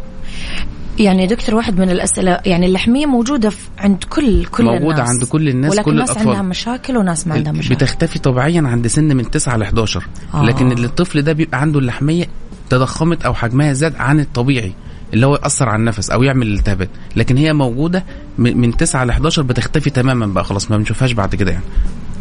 يعني 1.00 1.28
دكتور 1.28 1.56
واحد 1.56 1.80
من 1.80 1.90
الأسئلة 1.90 2.40
يعني 2.46 2.66
اللحمية 2.66 3.06
موجودة 3.06 3.50
في 3.50 3.68
عند 3.78 4.04
كل 4.04 4.46
كل 4.46 4.64
موجودة 4.66 4.94
الناس 4.96 5.10
عند 5.10 5.24
كل 5.24 5.50
الناس، 5.50 5.72
ولكن 5.72 5.84
كل 5.84 5.98
ناس 5.98 6.10
الأطفال. 6.10 6.28
عندها 6.28 6.42
مشاكل 6.42 6.98
وناس 6.98 7.28
ما 7.28 7.34
عندها 7.36 7.52
مشاكل 7.54 7.76
بتختفي 7.76 8.20
طبيعيا 8.20 8.62
عند 8.62 8.88
سن 8.88 9.18
من 9.18 9.32
9 9.32 9.58
ل 9.58 9.62
11 9.62 10.08
آه. 10.34 10.44
لكن 10.44 10.72
الطفل 10.72 11.22
ده 11.22 11.34
بيبقى 11.34 11.62
عنده 11.62 11.80
اللحمية 11.80 12.26
تضخمت 12.70 13.26
أو 13.26 13.34
حجمها 13.34 13.74
زاد 13.74 13.96
عن 13.96 14.20
الطبيعي 14.20 14.74
اللي 15.14 15.26
هو 15.26 15.36
يأثر 15.36 15.70
على 15.70 15.80
النفس 15.80 16.10
أو 16.10 16.24
يعمل 16.24 16.54
التهابات. 16.54 16.90
لكن 17.16 17.38
هي 17.38 17.54
موجودة 17.54 18.04
من 18.38 18.58
من 18.58 18.78
9 18.78 19.06
ل 19.06 19.10
11 19.10 19.42
بتختفي 19.42 19.90
تماما 19.90 20.26
بقى 20.26 20.44
خلاص 20.44 20.72
ما 20.72 20.78
بنشوفهاش 20.78 21.12
بعد 21.12 21.36
كده 21.36 21.52
يعني. 21.52 21.64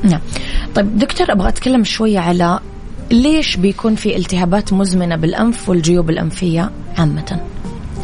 نعم. 0.05 0.21
طيب 0.75 0.99
دكتور 0.99 1.33
أبغى 1.33 1.49
أتكلم 1.49 1.85
شوية 1.85 2.19
على 2.19 2.61
ليش 3.11 3.57
بيكون 3.57 3.95
في 3.95 4.17
التهابات 4.17 4.73
مزمنة 4.73 5.17
بالأنف 5.17 5.69
والجيوب 5.69 6.11
الأنفية 6.11 6.71
عامة؟ 6.99 7.41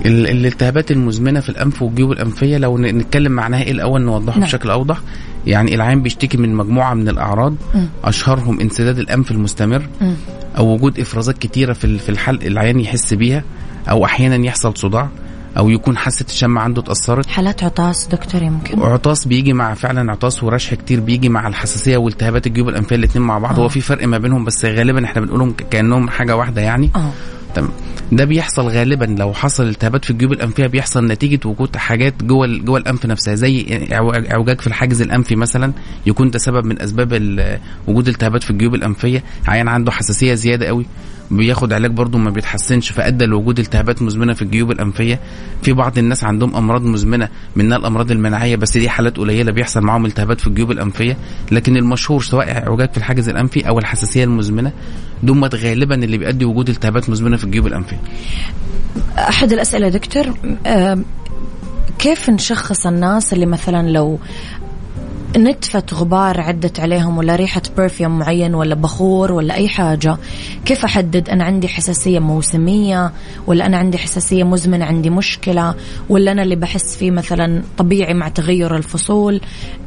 ال- 0.07 0.27
الالتهابات 0.31 0.91
المزمنة 0.91 1.41
في 1.41 1.49
الأنف 1.49 1.83
والجيوب 1.83 2.13
الأنفية 2.13 2.57
لو 2.59 2.79
نتكلم 2.79 3.33
معناها 3.33 3.63
إيه 3.63 3.73
الأول؟ 3.73 4.03
نوضحه 4.03 4.39
نعم. 4.39 4.49
بشكل 4.49 4.71
أوضح. 4.71 5.01
يعني 5.47 5.75
العين 5.75 6.03
بيشتكي 6.03 6.37
من 6.37 6.55
مجموعة 6.55 6.95
من 6.95 7.09
الأعراض 7.09 7.55
مم. 7.75 7.87
أشهرهم 8.05 8.61
انسداد 8.61 8.99
الأنف 8.99 9.31
المستمر 9.31 9.87
مم. 10.01 10.15
أو 10.59 10.75
وجود 10.75 11.01
إفرازات 11.01 11.39
كتيرة 11.39 11.73
في 11.73 11.99
في 11.99 12.09
الحلق 12.09 12.45
العيان 12.45 12.81
يحس 12.81 13.15
بيها. 13.15 13.45
أو 13.91 14.05
أحيانا 14.05 14.47
يحصل 14.47 14.77
صداع 14.77 15.09
أو 15.59 15.71
يكون 15.71 15.97
حاسة 15.97 16.27
الشم 16.29 16.59
عنده 16.59 16.83
اتأثرت. 16.83 17.27
حالات 17.27 17.65
عطاس 17.65 18.07
دكتور 18.07 18.43
يمكن 18.43 18.83
عطاس 18.83 19.27
بيجي 19.29 19.53
مع 19.53 19.75
فعلا 19.75 20.13
عطاس 20.13 20.43
ورشح 20.43 20.75
كتير 20.75 21.01
بيجي 21.01 21.29
مع 21.29 21.49
الحساسية 21.49 21.97
والتهابات 21.97 22.47
الجيوب 22.47 22.69
الأنفية 22.69 22.97
الاثنين 22.97 23.27
مع 23.27 23.39
بعض. 23.39 23.59
آه. 23.59 23.63
هو 23.63 23.69
في 23.69 23.81
فرق 23.81 24.07
ما 24.07 24.19
بينهم 24.19 24.45
بس 24.45 24.65
غالبا 24.65 25.05
إحنا 25.05 25.21
بنقولهم 25.21 25.55
كأنهم 25.71 26.11
حاجة 26.11 26.37
واحدة 26.37 26.63
يعني. 26.63 26.91
آه. 26.97 27.11
تمام 27.55 27.71
ده 28.13 28.25
بيحصل 28.25 28.63
غالبا. 28.69 29.05
لو 29.05 29.33
حصل 29.33 29.69
التهابات 29.69 30.05
في 30.05 30.11
الجيوب 30.11 30.33
الأنفية 30.33 30.67
بيحصل 30.67 31.07
نتيجة 31.07 31.49
وجود 31.49 31.77
حاجات 31.77 32.25
جوه 32.25 32.47
جوه 32.47 32.79
الأنف 32.79 33.07
نفسها. 33.07 33.35
زي 33.35 33.67
إعوجاج 34.33 34.61
في 34.61 34.67
الحاجز 34.67 35.03
الأنفي 35.03 35.37
مثلا 35.37 35.73
يكون 36.07 36.31
ده 36.31 36.39
سبب 36.39 36.65
من 36.65 36.83
أسباب 36.83 37.13
وجود 37.87 38.09
التهابات 38.09 38.43
في 38.43 38.51
الجيوب 38.51 38.75
الأنفية. 38.75 39.23
عيان 39.49 39.69
عنده 39.69 39.93
حساسية 39.93 40.35
زيادة 40.35 40.67
قوي 40.67 40.87
بياخد 41.37 41.73
علاج 41.73 41.91
برضه 41.91 42.19
ما 42.19 42.31
بيتحسنش 42.31 42.91
فأدى 42.93 43.25
لوجود 43.25 43.59
التهابات 43.59 44.03
مزمنة 44.03 44.33
في 44.33 44.43
الجيوب 44.43 44.71
الأنفية. 44.71 45.21
في 45.63 45.73
بعض 45.73 45.99
الناس 45.99 46.25
عندهم 46.25 46.57
أمراض 46.57 46.83
مزمنة 46.83 47.29
منها 47.57 47.77
الأمراض 47.77 48.11
المناعية 48.11 48.57
بس 48.57 48.77
دي 48.77 48.89
حالات 48.89 49.17
قليلة 49.17 49.53
بيحصل 49.53 49.81
معاهم 49.81 50.07
التهابات 50.07 50.41
في 50.41 50.47
الجيوب 50.47 50.71
الأنفية. 50.71 51.17
لكن 51.53 51.77
المشهور 51.77 52.23
سواء 52.23 52.59
اعوجاج 52.67 52.91
في 52.91 52.97
الحاجز 52.99 53.29
الأنفي 53.29 53.69
أو 53.69 53.79
الحساسية 53.79 54.25
المزمنة 54.25 54.73
دمت 55.23 55.55
غالبا 55.55 55.95
اللي 55.95 56.19
بيؤدي 56.19 56.45
وجود 56.45 56.69
التهابات 56.69 57.11
مزمنة 57.11 57.37
في 57.37 57.45
الجيوب 57.45 57.67
الأنفية. 57.67 58.01
أحد 59.19 59.53
الأسئلة 59.53 59.89
دكتور 59.89 60.35
آه، 60.67 60.99
كيف 61.99 62.31
نشخص 62.31 62.87
الناس 62.87 63.33
اللي 63.33 63.47
مثلا 63.47 63.89
لو 63.91 64.19
نتفة 65.37 65.83
غبار 65.95 66.41
عدت 66.41 66.81
عليهم 66.81 67.19
ولا 67.19 67.37
ريحة 67.37 67.63
برفيوم 67.77 68.19
معين 68.19 68.55
ولا 68.55 68.75
بخور 68.75 69.33
ولا 69.33 69.55
أي 69.55 69.69
حاجة. 69.69 70.17
كيف 70.65 70.85
أحدد 70.85 71.29
أنا 71.29 71.45
عندي 71.45 71.69
حساسية 71.69 72.19
موسمية 72.19 73.13
ولا 73.47 73.67
أنا 73.67 73.77
عندي 73.77 73.99
حساسية 73.99 74.45
مزمنة 74.45 74.85
عندي 74.85 75.11
مشكلة 75.11 75.75
ولا 76.09 76.33
أنا 76.33 76.43
اللي 76.43 76.57
بحس 76.57 76.97
فيه 76.97 77.11
مثلا 77.11 77.63
طبيعي 77.79 78.15
مع 78.15 78.29
تغير 78.29 78.77
الفصول؟ 78.77 79.41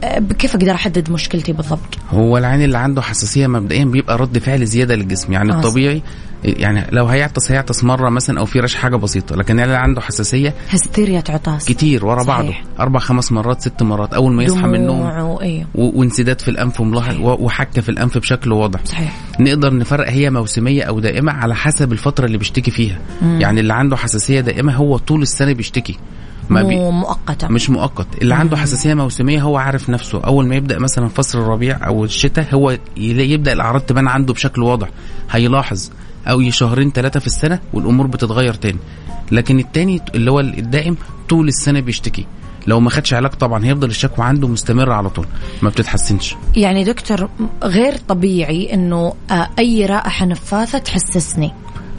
أه، 0.03 0.19
كيف 0.19 0.55
أقدر 0.55 0.71
أحدد 0.71 1.11
مشكلتي 1.11 1.53
بالضبط؟ 1.53 1.97
هو 2.09 2.37
العين 2.37 2.61
اللي 2.61 2.77
عنده 2.77 3.01
حساسية 3.01 3.47
مبدئيا 3.47 3.85
بيبقى 3.85 4.17
رد 4.17 4.37
فعل 4.37 4.65
زيادة 4.65 4.95
للجسم 4.95 5.33
يعني 5.33 5.51
آه. 5.53 5.55
الطبيعي 5.55 6.01
يعني 6.45 6.87
لو 6.91 7.05
هيعطس 7.05 7.51
هيعطس 7.51 7.83
مرة 7.83 8.09
مثلا 8.09 8.39
أو 8.39 8.45
في 8.45 8.59
رش 8.59 8.75
حاجة 8.75 8.95
بسيطة 8.95 9.35
لكن 9.35 9.59
اللي 9.59 9.75
عنده 9.75 10.01
حساسية 10.01 10.53
هستيريا 10.69 11.23
عطاس 11.29 11.65
كتير 11.65 12.05
ورا 12.05 12.23
بعضه. 12.23 12.47
صحيح. 12.47 12.63
أربع 12.79 12.99
خمس 12.99 13.31
مرات 13.31 13.61
ست 13.61 13.83
مرات 13.83 14.13
أول 14.13 14.33
ما 14.33 14.43
يصحى 14.43 14.67
من 14.67 14.75
النوم. 14.75 15.01
وإيه 15.01 15.67
و- 15.75 15.99
وانسداد 15.99 16.41
في 16.41 16.47
الأنف 16.47 16.81
وملاحظ 16.81 17.15
وحكة 17.21 17.81
في 17.81 17.89
الأنف 17.89 18.17
بشكل 18.17 18.51
واضح. 18.51 18.79
صحيح. 18.85 19.17
نقدر 19.39 19.77
نفرق 19.77 20.09
هي 20.09 20.29
موسمية 20.29 20.83
أو 20.83 20.99
دائمة 20.99 21.31
على 21.31 21.55
حسب 21.55 21.91
الفترة 21.91 22.25
اللي 22.25 22.37
بيشتكي 22.37 22.71
فيها. 22.71 22.99
مم. 23.21 23.41
يعني 23.41 23.59
اللي 23.59 23.73
عنده 23.73 23.95
حساسية 23.97 24.39
دائمة 24.41 24.73
هو 24.75 24.97
طول 24.97 25.21
السنة 25.21 25.53
بيشتكي. 25.53 25.97
ما 26.49 26.63
بي 26.63 26.75
مؤقتة 26.75 27.47
مش 27.47 27.69
مؤقت. 27.69 28.07
اللي 28.21 28.35
عنده 28.35 28.57
حساسية 28.57 28.93
موسمية 28.93 29.41
هو 29.41 29.57
عارف 29.57 29.89
نفسه. 29.89 30.21
أول 30.21 30.47
ما 30.47 30.55
يبدأ 30.55 30.79
مثلا 30.79 31.07
فصل 31.07 31.39
الربيع 31.39 31.87
أو 31.87 32.03
الشتاء 32.05 32.47
هو 32.55 32.77
يبدأ 32.97 33.53
الأعراض 33.53 33.81
تبان 33.81 34.07
عنده 34.07 34.33
بشكل 34.33 34.61
واضح. 34.63 34.89
هيلاحظ. 35.31 35.91
أو 36.27 36.49
شهرين 36.49 36.91
ثلاثة 36.91 37.19
في 37.19 37.27
السنة 37.27 37.59
والأمور 37.73 38.07
بتتغير 38.07 38.53
تاني. 38.53 38.77
لكن 39.31 39.59
التاني 39.59 40.01
اللي 40.15 40.31
هو 40.31 40.39
الدائم 40.39 40.97
طول 41.29 41.47
السنة 41.47 41.79
بيشتكي. 41.79 42.25
لو 42.67 42.79
ما 42.79 42.89
خدش 42.89 43.13
علاج 43.13 43.31
طبعا 43.31 43.65
هيفضل 43.65 43.89
الشكوى 43.89 44.25
عنده 44.25 44.47
مستمره 44.47 44.93
على 44.93 45.09
طول. 45.09 45.25
ما 45.61 45.69
بتتحسنش. 45.69 46.35
يعني 46.55 46.83
دكتور 46.83 47.29
غير 47.63 47.97
طبيعي 47.97 48.73
إنه 48.73 49.13
آه، 49.31 49.49
أي 49.59 49.85
رائحة 49.85 50.25
نفاثة 50.25 50.77
تحسسني. 50.77 51.51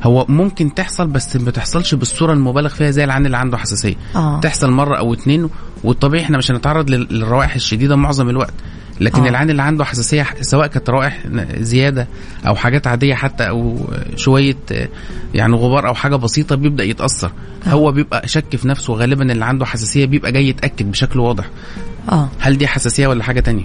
هو 0.04 0.26
ممكن 0.28 0.74
تحصل 0.74 1.06
بس 1.06 1.36
ما 1.36 1.50
تحصلش 1.50 1.94
بالصورة 1.94 2.32
المبالغ 2.32 2.68
فيها 2.68 2.90
زي 2.90 3.04
العين 3.04 3.26
اللي 3.26 3.36
عنده 3.36 3.56
حساسية. 3.56 3.94
آه. 4.16 4.40
تحصل 4.40 4.70
مرة 4.70 4.96
أو 4.98 5.14
اتنين 5.14 5.48
والطبيعي 5.84 6.24
إحنا 6.24 6.38
مش 6.38 6.50
هنتعرض 6.50 6.90
لل- 6.90 7.08
للروائح 7.10 7.54
الشديدة 7.54 7.96
معظم 7.96 8.28
الوقت. 8.28 8.54
لكن 9.00 9.20
آه. 9.22 9.26
آه. 9.26 9.28
العين 9.30 9.50
اللي 9.50 9.62
عنده 9.62 9.84
حساسية 9.84 10.26
سواء 10.40 10.66
كانت 10.66 10.90
روائح 10.90 11.22
زيادة 11.58 12.06
أو 12.46 12.54
حاجات 12.54 12.86
عادية 12.86 13.14
حتى 13.14 13.48
أو 13.48 13.78
شوية 14.16 14.56
آه، 14.72 14.88
يعني 15.34 15.56
غبار 15.56 15.88
أو 15.88 15.94
حاجة 15.94 16.16
بسيطة 16.16 16.56
بيبدأ 16.56 16.84
يتأثر 16.84 17.30
آه. 17.66 17.68
آه. 17.68 17.72
هو 17.72 17.92
بيبقى 17.92 18.28
شك 18.28 18.56
في 18.56 18.68
نفسه 18.68 18.94
غالبا 18.94 19.32
اللي 19.32 19.44
عنده 19.44 19.66
حساسية 19.66 20.06
بيبقى 20.06 20.32
جاي 20.32 20.48
يتأكد 20.48 20.90
بشكل 20.90 21.20
واضح 21.20 21.50
آه 22.12 22.28
هل 22.38 22.58
دي 22.58 22.66
حساسية 22.66 23.06
ولا 23.06 23.24
حاجة 23.24 23.40
تانية 23.40 23.64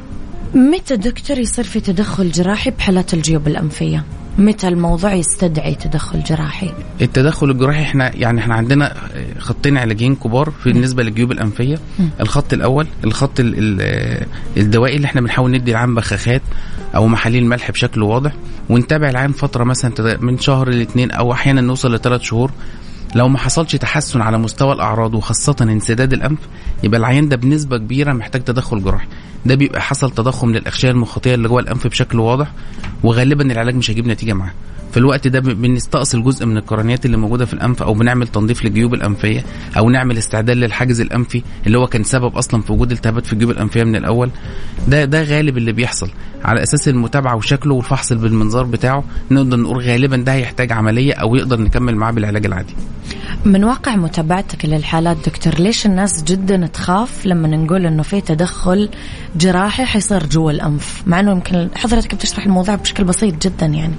متى 0.56 0.96
دكتور 0.96 1.38
يصير 1.38 1.66
في 1.66 1.80
تدخل 1.80 2.32
جراحي 2.32 2.72
بحالات 2.72 3.14
الجيوب 3.14 3.48
الأنفية 3.48 4.04
متى 4.38 4.68
الموضوع 4.68 5.14
يستدعي 5.14 5.76
تدخل 5.76 6.24
جراحي؟ 6.24 6.72
التدخل 7.02 7.50
الجراحي 7.50 7.82
إحنا 7.84 8.16
يعني 8.16 8.40
إحنا 8.40 8.56
عندنا 8.56 8.94
خطين 9.40 9.78
علاجيين 9.78 10.16
كبار 10.16 10.50
في 10.64 10.72
بالنسبة 10.74 11.04
للجيوب 11.04 11.32
الأنفية. 11.32 11.80
مم. 12.00 12.10
الخط 12.22 12.54
الأول 12.54 12.88
الخط 13.04 13.40
ال- 13.40 13.56
ال- 13.58 14.26
الدوائي 14.58 14.96
اللي 14.96 15.06
إحنا 15.06 15.22
بنحاول 15.22 15.52
ندي 15.52 15.72
العام 15.72 15.96
بخاخات 15.96 16.42
أو 16.96 17.08
محاليل 17.08 17.46
ملح 17.46 17.72
بشكل 17.72 18.04
واضح 18.04 18.32
ونتابع 18.70 19.10
العام 19.10 19.32
فترة 19.32 19.64
مثلا 19.64 20.18
من 20.22 20.38
شهر 20.40 20.70
لاثنين 20.70 21.12
أو 21.12 21.34
أحيانا 21.34 21.62
نوصل 21.62 21.96
لثلاث 21.96 22.22
شهور 22.22 22.52
لو 23.16 23.28
ما 23.28 23.38
حصلش 23.38 23.76
تحسن 23.76 24.22
على 24.22 24.38
مستوى 24.38 24.74
الأعراض 24.74 25.16
وخاصة 25.16 25.56
انسداد 25.62 26.14
الأنف 26.14 26.40
يبقى 26.84 27.00
العيان 27.00 27.30
ده 27.30 27.36
بنسبة 27.36 27.78
كبيرة 27.78 28.14
محتاج 28.14 28.44
تدخل 28.44 28.84
جراحي. 28.84 29.08
ده 29.46 29.56
بيبقى 29.56 29.82
حصل 29.82 30.12
تضخم 30.12 30.50
للاغشيه 30.52 30.90
المخاطية 30.92 31.36
اللي 31.36 31.48
جوه 31.48 31.62
الأنف 31.62 31.88
بشكل 31.88 32.20
واضح 32.20 32.52
وغالبا 33.04 33.52
العلاج 33.52 33.76
مش 33.76 33.92
هيجيب 33.92 34.08
نتيجة 34.08 34.34
معاه. 34.34 34.52
في 34.92 34.98
الوقت 34.98 35.28
ده 35.28 35.40
بنستأصل 35.40 36.24
جزء 36.24 36.46
من 36.46 36.58
القرنيات 36.58 37.06
اللي 37.06 37.18
موجودة 37.18 37.46
في 37.46 37.54
الأنف 37.54 37.84
أو 37.84 37.94
بنعمل 37.94 38.28
تنظيف 38.28 38.66
للجيوب 38.66 38.94
الأنفية 38.94 39.44
أو 39.78 39.90
نعمل 39.90 40.18
استعداد 40.18 40.58
للحاجز 40.58 41.02
الأنفي 41.02 41.42
اللي 41.68 41.78
هو 41.78 41.88
كان 41.88 42.04
سبب 42.04 42.36
أصلا 42.36 42.62
في 42.62 42.72
وجود 42.74 42.92
التهابات 42.92 43.26
في 43.26 43.34
الجيوب 43.34 43.52
الأنفية 43.52 43.84
من 43.84 43.96
الأول. 43.96 44.30
ده 44.88 45.06
ده 45.06 45.24
غالب 45.24 45.58
اللي 45.58 45.72
بيحصل 45.72 46.10
على 46.44 46.64
أساس 46.64 46.88
المتابعة 46.88 47.36
وشكله 47.36 47.74
والفحص 47.74 48.14
بالمنظار 48.14 48.64
بتاعه. 48.66 49.04
نقدر 49.32 49.58
نقول 49.58 49.84
غالبا 49.84 50.18
ده 50.18 50.34
هيحتاج 50.34 50.72
عملية 50.72 51.14
أو 51.14 51.36
يقدر 51.36 51.62
نكمل 51.62 51.96
معاه 51.96 52.12
بالعلاج 52.12 52.46
العادي. 52.46 52.74
من 53.46 53.64
واقع 53.64 53.96
متابعتك 53.96 54.66
للحالات 54.66 55.18
دكتور 55.26 55.54
ليش 55.54 55.86
الناس 55.86 56.24
جدا 56.24 56.68
تخاف 56.68 57.26
لما 57.26 57.48
نقول 57.48 57.86
إنه 57.86 58.04
في 58.04 58.22
تدخل 58.22 58.90
جراحي 59.36 59.86
حيصير 59.86 60.26
جوا 60.26 60.52
الأنف؟ 60.52 61.04
مع 61.08 61.20
إنه 61.20 61.32
يمكن 61.32 61.70
حضرتك 61.76 62.16
بتشرح 62.16 62.46
الموضوع 62.46 62.76
بشكل 62.76 63.04
بسيط 63.04 63.48
جدا 63.48 63.66
يعني. 63.66 63.94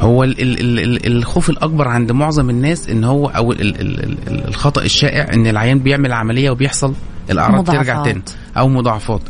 هو 0.00 0.24
ال 0.24 0.40
ال 0.40 0.60
ال 0.60 0.78
ال 1.06 1.16
الخوف 1.16 1.50
الأكبر 1.50 1.88
عند 1.88 2.12
معظم 2.12 2.50
الناس 2.50 2.88
إن 2.88 3.04
هو 3.04 3.26
أو 3.26 3.52
ال 3.52 3.60
ال 3.60 3.80
ال 3.80 4.18
ال 4.28 4.48
الخطأ 4.48 4.82
الشائع 4.82 5.34
إن 5.34 5.46
العيان 5.46 5.78
بيعمل 5.78 6.12
عملية 6.12 6.50
وبيحصل 6.50 6.94
الأعراض 7.30 7.64
ترجع. 7.66 8.02
تاني 8.02 8.22
أو 8.56 8.68
مضاعفات. 8.68 9.20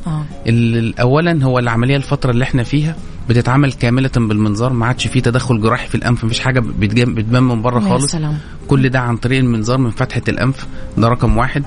ال- 0.47 0.99
اولا 1.01 1.45
هو 1.45 1.59
العملية 1.59 1.97
الفترة 1.97 2.31
اللي 2.31 2.45
إحنا 2.45 2.63
فيها 2.63 2.97
بتتعمل 3.29 3.73
كاملة 3.73 4.11
بالمنظار 4.17 4.73
ما 4.73 4.87
عادش 4.87 5.07
فيه 5.07 5.21
تدخل 5.21 5.61
جراحي 5.61 5.89
في 5.89 5.95
الأنف 5.95 6.25
مفيش 6.25 6.41
حاجة 6.41 6.61
بتجم- 6.61 7.15
بتبان 7.15 7.43
من 7.43 7.63
بره 7.63 7.81
خالص. 7.81 8.13
سلام. 8.13 8.39
كل 8.69 8.89
ده 8.89 9.01
عن 9.01 9.17
طريق 9.17 9.39
المنظار 9.39 9.79
من 9.79 9.91
فتحة 9.91 10.23
الأنف 10.29 10.67
ده 10.99 11.09
رقم 11.09 11.37
واحد. 11.37 11.65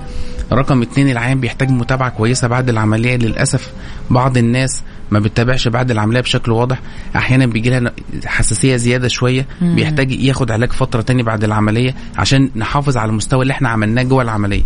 رقم 0.53 0.81
اتنين 0.81 1.09
العيان 1.09 1.39
بيحتاج 1.39 1.69
متابعة 1.69 2.09
كويسة 2.09 2.47
بعد 2.47 2.69
العملية 2.69 3.15
للأسف 3.17 3.71
بعض 4.09 4.37
الناس 4.37 4.81
ما 5.13 5.19
بتتابعش 5.19 5.67
بعد 5.67 5.91
العملية 5.91 6.21
بشكل 6.21 6.51
واضح 6.51 6.79
أحيانا 7.15 7.45
بيجي 7.45 7.69
لها 7.69 7.91
حساسية 8.25 8.75
زيادة 8.75 9.07
شوية 9.07 9.45
مم. 9.61 9.75
بيحتاج 9.75 10.11
ياخد 10.11 10.51
علاج 10.51 10.71
فترة 10.71 11.01
تاني 11.01 11.23
بعد 11.23 11.43
العملية 11.43 11.95
عشان 12.17 12.49
نحافظ 12.55 12.97
على 12.97 13.09
المستوى 13.09 13.41
اللي 13.41 13.51
إحنا 13.51 13.69
عملناه 13.69 14.03
جوه 14.03 14.23
العملية. 14.23 14.63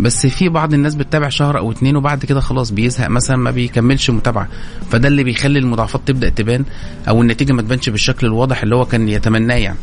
بس 0.00 0.26
في 0.26 0.48
بعض 0.48 0.74
الناس 0.74 0.94
بتتابع 0.94 1.28
شهر 1.28 1.58
أو 1.58 1.72
اتنين 1.72 1.96
وبعد 1.96 2.24
كده 2.24 2.40
خلاص 2.40 2.70
بيزهق 2.70 3.08
مثلا 3.08 3.36
ما 3.36 3.50
بيكملش 3.50 4.10
متابعة. 4.10 4.48
فده 4.90 5.08
اللي 5.08 5.24
بيخلي 5.24 5.58
المضاعفات 5.58 6.00
تبدأ 6.06 6.28
تبان 6.28 6.64
أو 7.08 7.22
النتيجة 7.22 7.52
ما 7.52 7.62
تبانش 7.62 7.88
بالشكل 7.88 8.26
الواضح 8.26 8.62
اللي 8.62 8.76
هو 8.76 8.84
كان 8.84 9.08
يتمناه 9.08 9.54
يعني. 9.54 9.78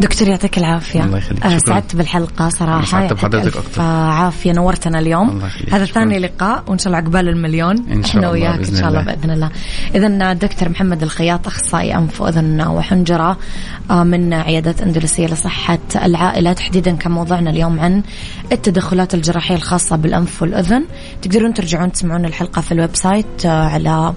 دكتور 0.00 0.28
يعطيك 0.28 0.58
العافية 0.58 1.04
الله 1.04 1.18
يخليك. 1.18 1.44
آه، 1.44 1.48
شكراً. 1.48 1.58
سعدت 1.58 1.96
بالحلقة 1.96 2.48
صراحة 2.48 2.84
سعدت 2.86 3.12
بحضرتك 3.12 3.56
أكتر. 3.56 3.82
عافية 3.82 4.52
نورتنا 4.52 4.98
اليوم 4.98 5.28
الله. 5.28 5.50
هذا 5.72 5.84
شكراً. 5.84 6.02
ثاني 6.02 6.18
لقاء 6.18 6.64
وإن 6.66 6.78
شاء 6.78 6.86
الله 6.86 6.98
عقبال 6.98 7.28
المليون 7.28 7.76
إن 7.76 8.02
شاء 8.02 8.10
إحنا 8.10 8.20
الله 8.20 8.30
وياك 8.30 8.68
إن 8.68 8.76
شاء 8.76 8.88
الله. 8.88 9.02
بإذن 9.02 9.30
الله 9.30 9.50
إذا 9.94 10.32
الدكتور 10.32 10.68
محمد 10.68 11.02
الخياط 11.02 11.46
أخصائي 11.46 11.94
أنف 11.96 12.20
وأذن 12.20 12.60
وحنجرة 12.60 13.36
آه، 13.90 14.04
من 14.04 14.34
عيادات 14.34 14.80
أندلسية 14.82 15.26
لصحة 15.26 15.78
العائلة 16.04 16.52
تحديدا 16.52 16.96
كان 16.96 17.12
موضوعنا 17.12 17.50
اليوم 17.50 17.80
عن 17.80 18.02
التدخلات 18.52 19.14
الجراحية 19.14 19.54
الخاصة 19.54 19.96
بالأنف 19.96 20.42
والأذن 20.42 20.84
تقدرون 21.22 21.54
ترجعون 21.54 21.92
تسمعون 21.92 22.24
الحلقة 22.24 22.62
في 22.62 22.72
ال 22.72 22.96
website 22.96 23.46
آه، 23.46 23.68
على 23.68 24.14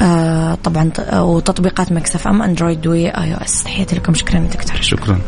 آه، 0.00 0.54
طبعا 0.54 0.90
وتطبيقات 1.12 1.92
Mix 1.92 2.28
FM 2.28 2.42
Android 2.42 2.86
و 2.86 3.12
iOS 3.34 3.64
تحياتي 3.64 3.96
لكم 3.96 4.14
شكرا 4.14 4.38
دكتور 4.40 4.80
شكرا. 5.00 5.20